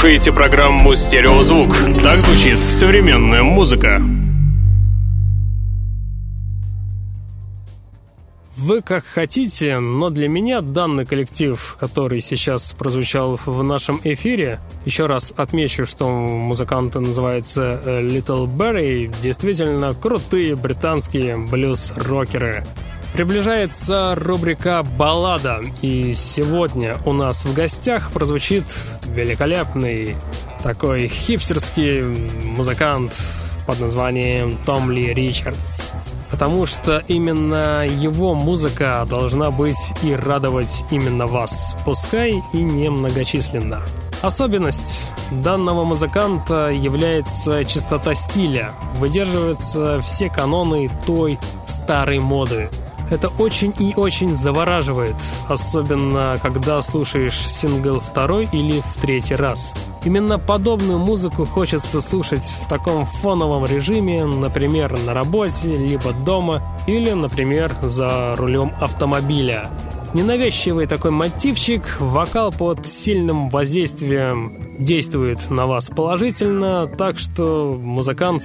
слушаете 0.01 0.31
программу 0.31 0.95
«Стереозвук». 0.95 1.77
Так 2.01 2.21
звучит 2.21 2.57
современная 2.57 3.43
музыка. 3.43 4.01
Вы 8.57 8.81
как 8.81 9.05
хотите, 9.05 9.77
но 9.77 10.09
для 10.09 10.27
меня 10.27 10.61
данный 10.61 11.05
коллектив, 11.05 11.77
который 11.79 12.19
сейчас 12.21 12.73
прозвучал 12.73 13.39
в 13.45 13.63
нашем 13.63 14.01
эфире, 14.03 14.59
еще 14.85 15.05
раз 15.05 15.35
отмечу, 15.37 15.85
что 15.85 16.09
музыканты 16.09 16.99
называются 16.99 17.79
э, 17.85 18.01
Little 18.01 18.47
Berry, 18.47 19.13
действительно 19.21 19.93
крутые 19.93 20.55
британские 20.55 21.37
блюз-рокеры. 21.37 22.63
Приближается 23.13 24.15
рубрика 24.15 24.83
«Баллада», 24.97 25.59
и 25.81 26.13
сегодня 26.13 26.97
у 27.05 27.13
нас 27.13 27.43
в 27.43 27.53
гостях 27.53 28.11
прозвучит 28.11 28.63
великолепный 29.05 30.15
такой 30.63 31.07
хипстерский 31.07 32.03
музыкант 32.45 33.13
под 33.67 33.79
названием 33.79 34.57
Том 34.65 34.91
Ли 34.91 35.13
Ричардс 35.13 35.91
потому 36.31 36.65
что 36.65 37.03
именно 37.07 37.85
его 37.85 38.33
музыка 38.33 39.05
должна 39.07 39.51
быть 39.51 39.93
и 40.01 40.15
радовать 40.15 40.83
именно 40.89 41.27
вас, 41.27 41.75
пускай 41.85 42.41
и 42.53 42.57
немногочисленно. 42.57 43.81
Особенность 44.21 45.07
данного 45.31 45.83
музыканта 45.83 46.69
является 46.69 47.65
чистота 47.65 48.15
стиля, 48.15 48.71
выдерживаются 48.97 50.01
все 50.01 50.29
каноны 50.29 50.89
той 51.05 51.37
старой 51.67 52.19
моды. 52.19 52.69
Это 53.11 53.27
очень 53.27 53.73
и 53.77 53.93
очень 53.95 54.35
завораживает, 54.35 55.15
особенно 55.49 56.37
когда 56.41 56.81
слушаешь 56.81 57.37
сингл 57.37 57.99
второй 57.99 58.47
или 58.53 58.79
в 58.79 59.01
третий 59.01 59.35
раз. 59.35 59.73
Именно 60.05 60.39
подобную 60.39 60.97
музыку 60.97 61.45
хочется 61.45 61.99
слушать 61.99 62.45
в 62.61 62.69
таком 62.69 63.05
фоновом 63.05 63.65
режиме, 63.65 64.23
например, 64.23 64.97
на 65.05 65.13
работе, 65.13 65.75
либо 65.75 66.13
дома, 66.25 66.63
или, 66.87 67.11
например, 67.11 67.75
за 67.81 68.35
рулем 68.37 68.71
автомобиля. 68.79 69.69
Ненавязчивый 70.13 70.87
такой 70.87 71.11
мотивчик, 71.11 71.97
вокал 71.99 72.51
под 72.51 72.87
сильным 72.87 73.49
воздействием 73.49 74.53
действует 74.79 75.49
на 75.49 75.67
вас 75.67 75.89
положительно, 75.89 76.87
так 76.87 77.19
что 77.19 77.79
музыкант 77.81 78.43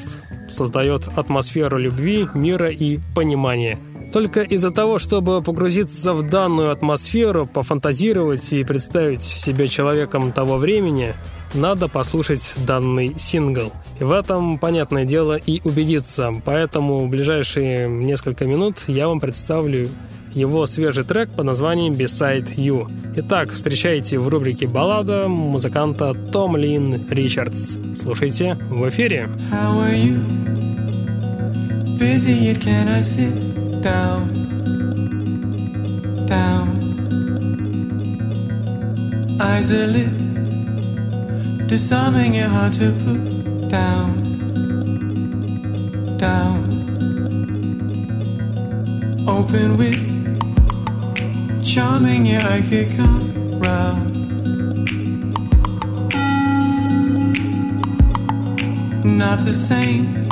создает 0.51 1.09
атмосферу 1.17 1.79
любви, 1.79 2.29
мира 2.35 2.69
и 2.69 2.99
понимания. 3.15 3.79
Только 4.13 4.41
из-за 4.43 4.71
того, 4.71 4.99
чтобы 4.99 5.43
погрузиться 5.43 6.13
в 6.15 6.23
данную 6.29 6.71
атмосферу, 6.71 7.47
пофантазировать 7.47 8.53
и 8.53 8.65
представить 8.65 9.23
себя 9.23 9.69
человеком 9.69 10.33
того 10.33 10.57
времени, 10.57 11.15
надо 11.55 11.89
послушать 11.89 12.55
данный 12.67 13.15
сингл. 13.19 13.73
И 14.01 14.05
в 14.05 14.13
этом, 14.13 14.59
понятное 14.59 15.05
дело, 15.05 15.37
и 15.37 15.61
убедиться. 15.65 16.33
Поэтому 16.45 16.99
в 16.99 17.09
ближайшие 17.09 17.89
несколько 17.89 18.45
минут 18.45 18.85
я 18.89 19.09
вам 19.09 19.21
представлю 19.21 19.89
его 20.37 20.67
свежий 20.67 21.05
трек 21.05 21.31
под 21.31 21.47
названием 21.47 21.95
Beside 21.95 22.57
You. 22.57 22.91
Итак, 23.17 23.53
встречайте 23.53 24.19
в 24.19 24.29
рубрике 24.29 24.67
«Баллада» 24.67 25.29
музыканта 25.29 26.13
Том 26.13 26.57
Лин 26.59 27.07
Ричардс. 27.09 27.79
Слушайте 27.97 28.59
в 28.69 28.87
эфире. 28.91 29.31
How 29.51 29.79
are 29.81 29.97
you? 29.97 30.47
Busy, 31.99 32.55
can 32.61 32.89
I 32.89 33.01
sit? 33.01 33.56
Down, 33.87 34.27
down. 36.27 36.67
Eyes 39.41 39.71
are 39.71 39.87
lit, 39.87 40.13
disarming 41.69 42.35
your 42.35 42.49
heart 42.49 42.73
to 42.81 42.91
put 43.05 43.21
down, 43.69 44.09
down. 46.19 46.59
Open 49.29 49.77
with 49.77 49.99
charming, 51.65 52.27
yeah, 52.27 52.57
I 52.57 52.63
could 52.69 52.91
come 52.97 53.61
round. 53.61 54.15
Not 59.05 59.45
the 59.45 59.53
same, 59.53 60.27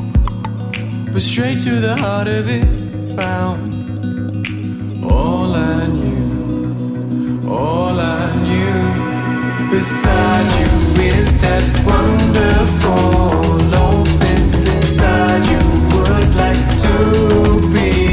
but 1.13 1.23
straight 1.23 1.61
to 1.61 1.79
the 1.79 1.95
heart 1.97 2.27
of 2.27 2.49
it 2.49 2.84
found. 3.17 5.05
All 5.05 5.55
I 5.55 5.87
knew, 5.87 7.49
all 7.49 7.99
I 8.01 8.35
knew 8.47 9.71
beside 9.71 10.49
you 10.61 11.03
is 11.03 11.29
that 11.41 11.65
wonderful 11.87 13.75
open. 13.75 14.41
Beside 14.63 15.45
you 15.53 15.63
would 15.93 16.35
like 16.35 16.67
to 16.85 17.69
be 17.73 18.04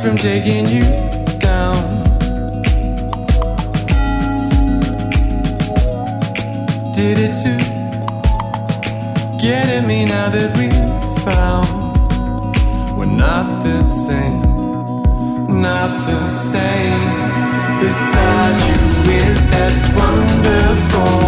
from 0.00 0.16
taking 0.16 0.66
you 0.66 0.82
down? 1.38 2.02
Did 6.92 7.18
it 7.18 7.34
to 7.42 7.52
get 9.38 9.68
at 9.68 9.84
me 9.86 10.06
now 10.06 10.30
that 10.30 10.56
we 10.56 10.70
found 11.22 11.68
we're 12.96 13.04
not 13.04 13.62
the 13.62 13.82
same, 13.82 14.40
not 15.60 16.06
the 16.06 16.30
same. 16.30 17.10
Beside 17.80 18.56
you 18.68 19.12
is 19.12 19.38
that 19.50 19.74
wonderful 19.96 21.19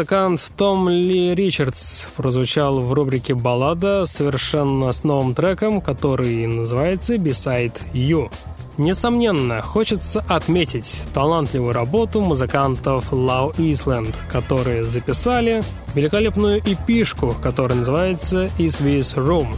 музыкант 0.00 0.52
Том 0.56 0.88
Ли 0.88 1.34
Ричардс 1.34 2.06
прозвучал 2.16 2.80
в 2.80 2.90
рубрике 2.94 3.34
«Баллада» 3.34 4.06
совершенно 4.06 4.92
с 4.92 5.04
новым 5.04 5.34
треком, 5.34 5.82
который 5.82 6.46
называется 6.46 7.16
«Beside 7.16 7.74
You». 7.92 8.32
Несомненно, 8.78 9.60
хочется 9.60 10.24
отметить 10.26 11.02
талантливую 11.12 11.74
работу 11.74 12.22
музыкантов 12.22 13.12
Love 13.12 13.56
Island, 13.56 14.14
которые 14.32 14.84
записали 14.84 15.62
великолепную 15.94 16.60
эпишку, 16.60 17.36
которая 17.42 17.80
называется 17.80 18.46
«Is 18.56 18.82
This 18.82 19.14
Room». 19.16 19.48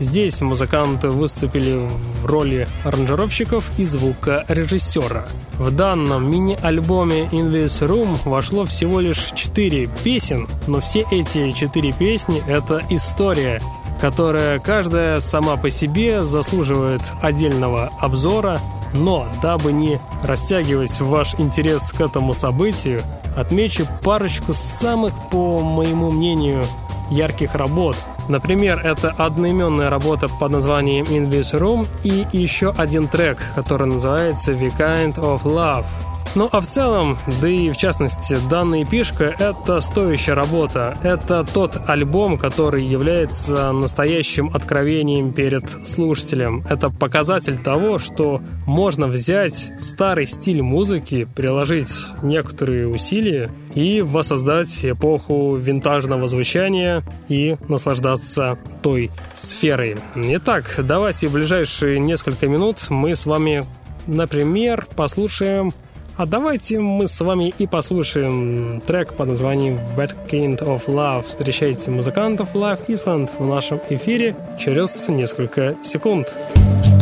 Здесь 0.00 0.40
музыканты 0.40 1.08
выступили 1.08 1.88
в 2.22 2.26
роли 2.26 2.66
аранжировщиков 2.84 3.70
и 3.78 3.84
звукорежиссера. 3.84 5.26
В 5.58 5.70
данном 5.70 6.30
мини-альбоме 6.30 7.28
«In 7.32 7.52
This 7.52 7.86
Room» 7.86 8.18
вошло 8.24 8.64
всего 8.64 9.00
лишь 9.00 9.32
четыре 9.34 9.88
песен, 10.02 10.48
но 10.66 10.80
все 10.80 11.04
эти 11.10 11.52
четыре 11.52 11.92
песни— 11.92 12.42
это 12.48 12.82
история, 12.90 13.60
которая 14.00 14.58
каждая 14.58 15.20
сама 15.20 15.56
по 15.56 15.70
себе 15.70 16.22
заслуживает 16.22 17.02
отдельного 17.22 17.90
обзора, 18.00 18.60
но 18.94 19.26
дабы 19.40 19.72
не 19.72 20.00
растягивать 20.24 21.00
ваш 21.00 21.34
интерес 21.36 21.92
к 21.92 22.00
этому 22.00 22.34
событию, 22.34 23.00
отмечу 23.36 23.86
парочку 24.02 24.52
самых, 24.52 25.12
по 25.30 25.60
моему 25.60 26.10
мнению, 26.10 26.64
ярких 27.10 27.54
работ. 27.54 27.96
Например, 28.28 28.80
это 28.82 29.10
одноименная 29.10 29.90
работа 29.90 30.28
под 30.28 30.52
названием 30.52 31.04
In 31.06 31.30
This 31.30 31.58
Room 31.58 31.86
и 32.04 32.26
еще 32.32 32.72
один 32.76 33.08
трек, 33.08 33.38
который 33.54 33.86
называется 33.86 34.52
The 34.52 34.76
Kind 34.76 35.14
of 35.16 35.42
Love. 35.42 35.84
Ну 36.34 36.48
а 36.50 36.62
в 36.62 36.66
целом, 36.66 37.18
да 37.42 37.48
и 37.48 37.68
в 37.68 37.76
частности, 37.76 38.38
данная 38.48 38.86
пишка— 38.86 39.34
это 39.38 39.80
стоящая 39.80 40.32
работа. 40.32 40.96
Это 41.02 41.44
тот 41.44 41.76
альбом, 41.86 42.38
который 42.38 42.82
является 42.82 43.70
настоящим 43.72 44.50
откровением 44.54 45.34
перед 45.34 45.64
слушателем. 45.86 46.64
Это 46.70 46.88
показатель 46.88 47.58
того, 47.58 47.98
что 47.98 48.40
можно 48.66 49.08
взять 49.08 49.72
старый 49.78 50.24
стиль 50.24 50.62
музыки, 50.62 51.28
приложить 51.36 51.92
некоторые 52.22 52.88
усилия 52.88 53.50
и 53.74 54.00
воссоздать 54.00 54.84
эпоху 54.84 55.56
винтажного 55.56 56.28
звучания 56.28 57.02
и 57.28 57.56
наслаждаться 57.68 58.58
той 58.82 59.10
сферой. 59.34 59.96
Итак, 60.14 60.76
давайте 60.78 61.28
в 61.28 61.32
ближайшие 61.32 62.00
несколько 62.00 62.48
минут 62.48 62.86
мы 62.88 63.16
с 63.16 63.26
вами, 63.26 63.64
например, 64.06 64.86
послушаем 64.96 65.72
а 66.16 66.26
давайте 66.26 66.78
мы 66.80 67.06
с 67.06 67.20
вами 67.20 67.52
и 67.58 67.66
послушаем 67.66 68.80
трек 68.86 69.14
под 69.14 69.28
названием 69.28 69.78
Bad 69.96 70.14
Kind 70.28 70.58
of 70.58 70.86
Love. 70.86 71.26
Встречайте 71.26 71.90
музыкантов 71.90 72.54
Live 72.54 72.86
Island 72.86 73.30
в 73.38 73.46
нашем 73.46 73.80
эфире 73.90 74.36
через 74.58 75.08
несколько 75.08 75.76
секунд. 75.82 76.28
Стереозвук. 76.28 77.01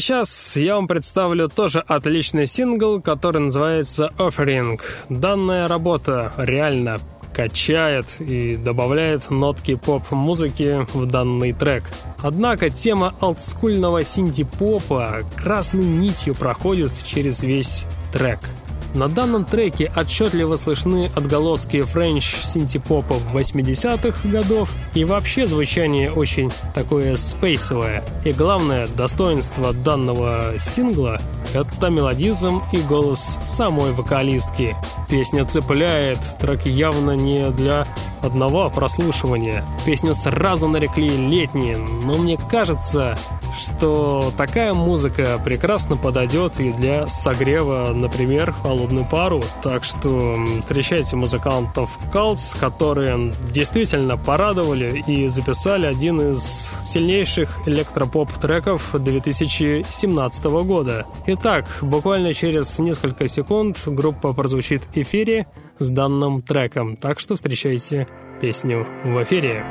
Сейчас 0.00 0.56
я 0.56 0.74
вам 0.74 0.88
представлю 0.88 1.48
тоже 1.48 1.78
отличный 1.78 2.46
сингл, 2.46 3.00
который 3.00 3.40
называется 3.40 4.12
Offering. 4.18 4.80
Данная 5.08 5.68
работа 5.68 6.32
реально 6.36 6.98
качает 7.32 8.06
и 8.18 8.56
добавляет 8.56 9.30
нотки 9.30 9.76
поп-музыки 9.76 10.84
в 10.94 11.06
данный 11.06 11.52
трек. 11.52 11.84
Однако 12.24 12.70
тема 12.70 13.14
олдскульного 13.20 14.02
синти-попа 14.02 15.20
красной 15.36 15.84
нитью 15.84 16.34
проходит 16.34 16.90
через 17.04 17.44
весь 17.44 17.84
трек– 18.12 18.40
на 18.94 19.08
данном 19.08 19.44
треке 19.44 19.92
отчетливо 19.96 20.56
слышны 20.56 21.10
отголоски 21.14 21.82
french 21.82 22.36
синтепопа 22.44 23.14
80-х 23.32 24.28
годов 24.28 24.70
и 24.94 25.04
вообще 25.04 25.46
звучание 25.46 26.12
очень 26.12 26.50
такое 26.74 27.16
спейсовое. 27.16 28.02
И 28.24 28.32
главное 28.32 28.86
достоинство 28.86 29.72
данного 29.72 30.54
сингла— 30.58 31.18
это 31.54 31.88
мелодизм 31.88 32.62
и 32.72 32.78
голос 32.78 33.38
самой 33.44 33.92
вокалистки. 33.92 34.76
Песня 35.08 35.44
цепляет, 35.44 36.18
трек 36.40 36.64
явно 36.66 37.12
не 37.12 37.50
для 37.50 37.86
одного 38.22 38.70
прослушивания. 38.70 39.64
Песню 39.84 40.14
сразу 40.14 40.68
нарекли 40.68 41.08
летней, 41.08 41.76
но 41.76 42.16
мне 42.16 42.38
кажется, 42.50 43.18
что 43.58 44.32
такая 44.36 44.74
музыка 44.74 45.40
прекрасно 45.44 45.96
подойдет 45.96 46.60
и 46.60 46.72
для 46.72 47.06
согрева, 47.06 47.92
например, 47.94 48.52
холодную 48.52 49.04
пару. 49.04 49.42
Так 49.62 49.84
что 49.84 50.38
встречайте 50.60 51.16
музыкантов 51.16 51.90
Калс, 52.12 52.56
которые 52.58 53.32
действительно 53.50 54.16
порадовали 54.16 55.02
и 55.06 55.28
записали 55.28 55.86
один 55.86 56.32
из 56.32 56.70
сильнейших 56.84 57.66
электропоп-треков 57.66 58.94
2017 58.94 60.44
года. 60.44 61.06
Итак, 61.26 61.66
буквально 61.82 62.34
через 62.34 62.78
несколько 62.78 63.28
секунд 63.28 63.78
группа 63.86 64.32
прозвучит 64.32 64.82
в 64.82 64.96
эфире 64.96 65.46
с 65.78 65.88
данным 65.88 66.42
треком, 66.42 66.96
так 66.96 67.18
что 67.18 67.34
встречайте 67.34 68.06
песню 68.40 68.86
в 69.04 69.22
эфире. 69.22 69.64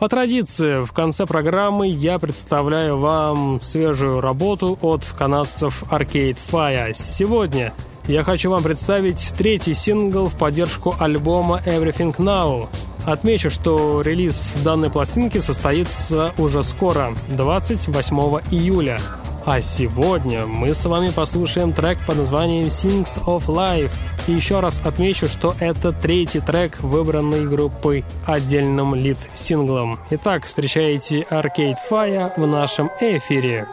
По 0.00 0.08
традиции, 0.08 0.82
в 0.82 0.92
конце 0.92 1.26
программы 1.26 1.86
я 1.86 2.18
представляю 2.18 2.96
вам 2.96 3.60
свежую 3.60 4.22
работу 4.22 4.78
от 4.80 5.04
канадцев 5.04 5.82
Arcade 5.90 6.38
Fire. 6.50 6.92
Сегодня 6.94 7.74
я 8.08 8.24
хочу 8.24 8.50
вам 8.50 8.62
представить 8.62 9.34
третий 9.36 9.74
сингл 9.74 10.30
в 10.30 10.38
поддержку 10.38 10.94
альбома 10.98 11.60
Everything 11.66 12.16
Now. 12.16 12.68
Отмечу, 13.04 13.50
что 13.50 14.00
релиз 14.00 14.56
данной 14.64 14.88
пластинки 14.88 15.36
состоится 15.36 16.32
уже 16.38 16.62
скоро, 16.62 17.12
28 17.28 18.16
июля. 18.50 18.98
А 19.46 19.60
сегодня 19.62 20.44
мы 20.44 20.74
с 20.74 20.84
вами 20.84 21.10
послушаем 21.10 21.72
трек 21.72 21.98
под 22.06 22.18
названием 22.18 22.66
Things 22.66 23.22
of 23.24 23.46
Life. 23.46 23.92
И 24.28 24.32
еще 24.32 24.60
раз 24.60 24.80
отмечу, 24.84 25.28
что 25.28 25.54
это 25.60 25.92
третий 25.92 26.40
трек, 26.40 26.78
выбранный 26.80 27.46
группой 27.46 28.04
отдельным 28.26 28.94
лид-синглом. 28.94 29.98
Итак, 30.10 30.44
встречайте 30.44 31.26
Arcade 31.30 31.76
Fire 31.90 32.32
в 32.36 32.46
нашем 32.46 32.90
эфире. 33.00 33.66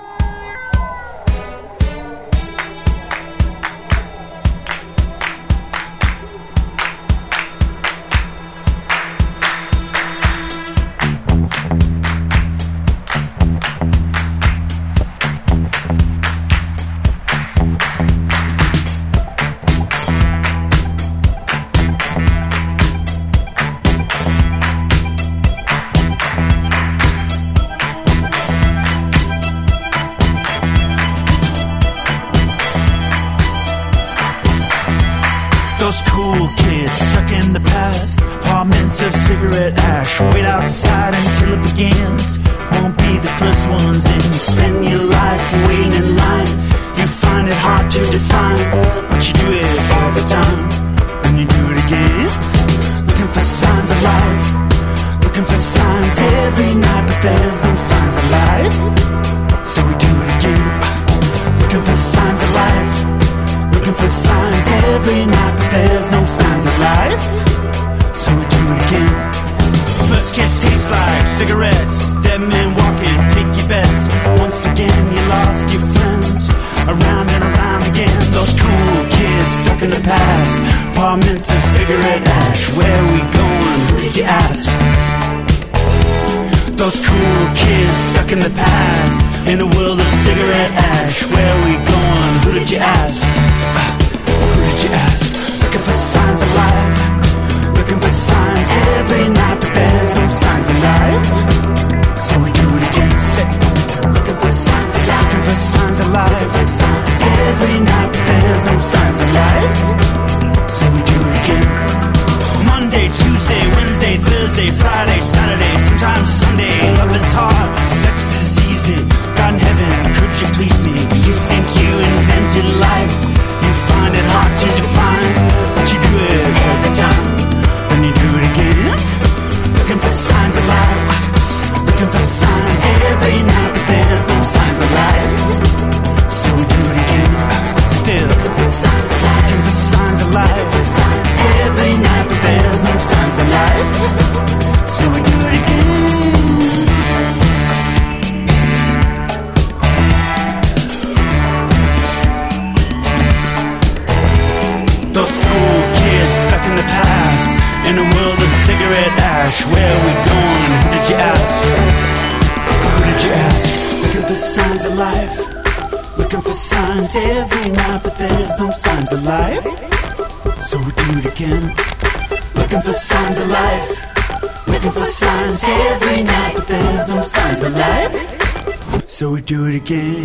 do 179.48 179.66
it 179.66 179.76
again. 179.76 180.17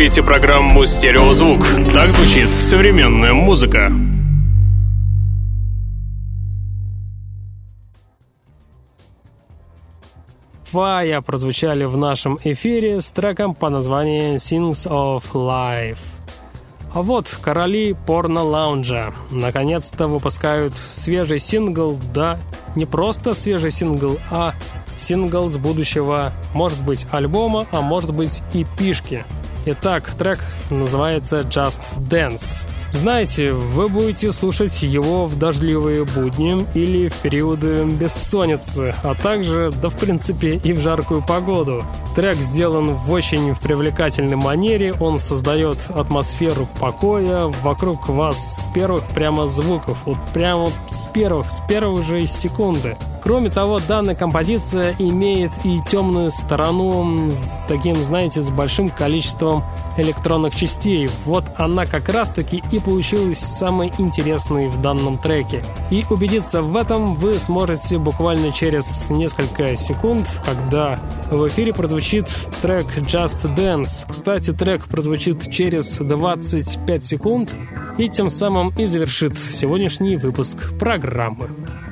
Слушаете 0.00 0.22
программу 0.22 0.86
«Стереозвук». 0.86 1.62
Так 1.92 2.12
звучит 2.12 2.48
современная 2.48 3.34
музыка. 3.34 3.92
Фая 10.70 11.20
прозвучали 11.20 11.84
в 11.84 11.98
нашем 11.98 12.38
эфире 12.42 13.02
с 13.02 13.10
треком 13.10 13.54
по 13.54 13.68
названию 13.68 14.36
«Things 14.36 14.88
of 14.88 15.22
Life». 15.34 15.98
А 16.94 17.02
вот 17.02 17.28
короли 17.42 17.94
порно-лаунжа 18.06 19.12
наконец-то 19.30 20.06
выпускают 20.06 20.72
свежий 20.92 21.38
сингл, 21.38 21.98
да, 22.14 22.38
не 22.74 22.86
просто 22.86 23.34
свежий 23.34 23.70
сингл, 23.70 24.18
а 24.30 24.54
сингл 24.96 25.50
с 25.50 25.58
будущего, 25.58 26.32
может 26.54 26.82
быть, 26.82 27.06
альбома, 27.10 27.66
а 27.70 27.82
может 27.82 28.14
быть 28.14 28.42
и 28.54 28.64
пишки. 28.78 29.26
Итак, 29.66 30.10
трек 30.18 30.38
называется 30.70 31.38
«Just 31.40 31.80
Dance». 31.98 32.66
Знаете, 32.92 33.52
вы 33.52 33.88
будете 33.88 34.32
слушать 34.32 34.82
его 34.82 35.26
в 35.26 35.38
дождливые 35.38 36.04
будни 36.04 36.66
или 36.74 37.08
в 37.08 37.14
периоды 37.16 37.84
бессонницы, 37.84 38.94
а 39.02 39.14
также, 39.14 39.70
да 39.80 39.88
в 39.88 39.96
принципе, 39.96 40.60
и 40.62 40.72
в 40.72 40.80
жаркую 40.80 41.22
погоду. 41.22 41.82
Трек 42.16 42.36
сделан 42.36 42.94
в 42.94 43.10
очень 43.10 43.54
привлекательной 43.54 44.36
манере, 44.36 44.92
он 45.00 45.18
создает 45.18 45.78
атмосферу 45.88 46.68
покоя 46.80 47.46
вокруг 47.62 48.08
вас 48.08 48.62
с 48.62 48.66
первых 48.74 49.04
прямо 49.14 49.46
звуков, 49.46 49.96
вот 50.04 50.18
прямо 50.34 50.70
с 50.90 51.06
первых, 51.06 51.50
с 51.50 51.60
первых 51.68 52.04
же 52.04 52.26
секунды. 52.26 52.96
Кроме 53.22 53.50
того, 53.50 53.78
данная 53.86 54.14
композиция 54.14 54.94
имеет 54.98 55.52
и 55.62 55.80
темную 55.86 56.32
сторону 56.32 57.30
с 57.32 57.44
таким, 57.68 57.94
знаете, 57.96 58.42
с 58.42 58.50
большим 58.50 58.90
количеством 58.90 59.62
электронных 59.96 60.56
частей. 60.56 61.08
Вот 61.24 61.44
она 61.56 61.84
как 61.84 62.08
раз-таки 62.08 62.62
и 62.72 62.79
получилась 62.80 63.38
самой 63.38 63.92
интересной 63.98 64.68
в 64.68 64.80
данном 64.80 65.18
треке. 65.18 65.62
И 65.90 66.04
убедиться 66.10 66.62
в 66.62 66.76
этом 66.76 67.14
вы 67.14 67.34
сможете 67.34 67.98
буквально 67.98 68.52
через 68.52 69.10
несколько 69.10 69.76
секунд, 69.76 70.26
когда 70.44 70.98
в 71.30 71.46
эфире 71.48 71.72
прозвучит 71.72 72.26
трек 72.62 72.86
Just 72.98 73.42
Dance. 73.56 74.06
Кстати, 74.08 74.52
трек 74.52 74.86
прозвучит 74.86 75.50
через 75.50 75.98
25 75.98 77.04
секунд 77.04 77.54
и 77.98 78.08
тем 78.08 78.30
самым 78.30 78.70
и 78.78 78.86
завершит 78.86 79.38
сегодняшний 79.38 80.16
выпуск 80.16 80.78
программы. 80.78 81.48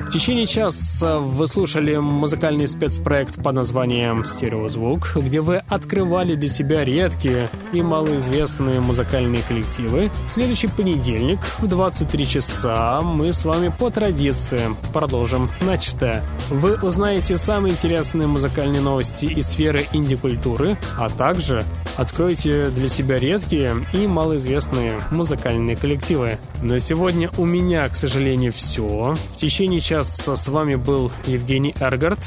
В 0.08 0.10
течение 0.10 0.46
часа 0.46 1.18
вы 1.18 1.46
слушали 1.46 1.94
музыкальный 1.96 2.66
спецпроект 2.66 3.42
под 3.42 3.54
названием 3.54 4.24
«Стереозвук», 4.24 5.12
где 5.16 5.42
вы 5.42 5.56
открывали 5.68 6.34
для 6.34 6.48
себя 6.48 6.82
редкие 6.82 7.50
и 7.74 7.82
малоизвестные 7.82 8.80
музыкальные 8.80 9.42
коллективы. 9.42 10.10
В 10.30 10.32
следующий 10.32 10.68
понедельник 10.68 11.38
в 11.58 11.66
23 11.66 12.26
часа 12.26 13.02
мы 13.02 13.34
с 13.34 13.44
вами 13.44 13.70
по 13.78 13.90
традиции 13.90 14.62
продолжим 14.94 15.50
начатое. 15.60 16.24
Вы 16.48 16.76
узнаете 16.76 17.36
самые 17.36 17.74
интересные 17.74 18.28
музыкальные 18.28 18.80
новости 18.80 19.26
из 19.26 19.48
сферы 19.48 19.84
инди-культуры, 19.92 20.78
а 20.96 21.10
также 21.10 21.64
откроете 21.98 22.66
для 22.70 22.88
себя 22.88 23.18
редкие 23.18 23.72
и 23.92 24.06
малоизвестные 24.06 25.00
музыкальные 25.10 25.76
коллективы. 25.76 26.38
На 26.62 26.80
сегодня 26.80 27.30
у 27.36 27.44
меня, 27.44 27.86
к 27.88 27.96
сожалению, 27.96 28.54
все. 28.54 29.14
В 29.34 29.36
течение 29.36 29.80
часа 29.80 29.97
Сейчас 29.98 30.42
с 30.44 30.48
вами 30.48 30.76
был 30.76 31.10
Евгений 31.26 31.74
Эргард. 31.80 32.20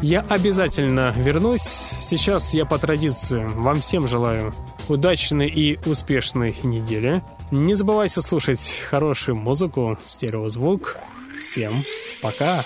Я 0.00 0.24
обязательно 0.30 1.12
вернусь. 1.14 1.90
Сейчас 2.00 2.54
я 2.54 2.64
по 2.64 2.78
традиции 2.78 3.44
вам 3.54 3.82
всем 3.82 4.08
желаю 4.08 4.54
удачной 4.88 5.48
и 5.48 5.78
успешной 5.84 6.56
недели. 6.62 7.20
Не 7.50 7.74
забывайте 7.74 8.22
слушать 8.22 8.82
хорошую 8.88 9.36
музыку, 9.36 9.98
стереозвук. 10.06 10.96
Всем 11.38 11.84
пока! 12.22 12.64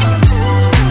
Пока! 0.00 0.87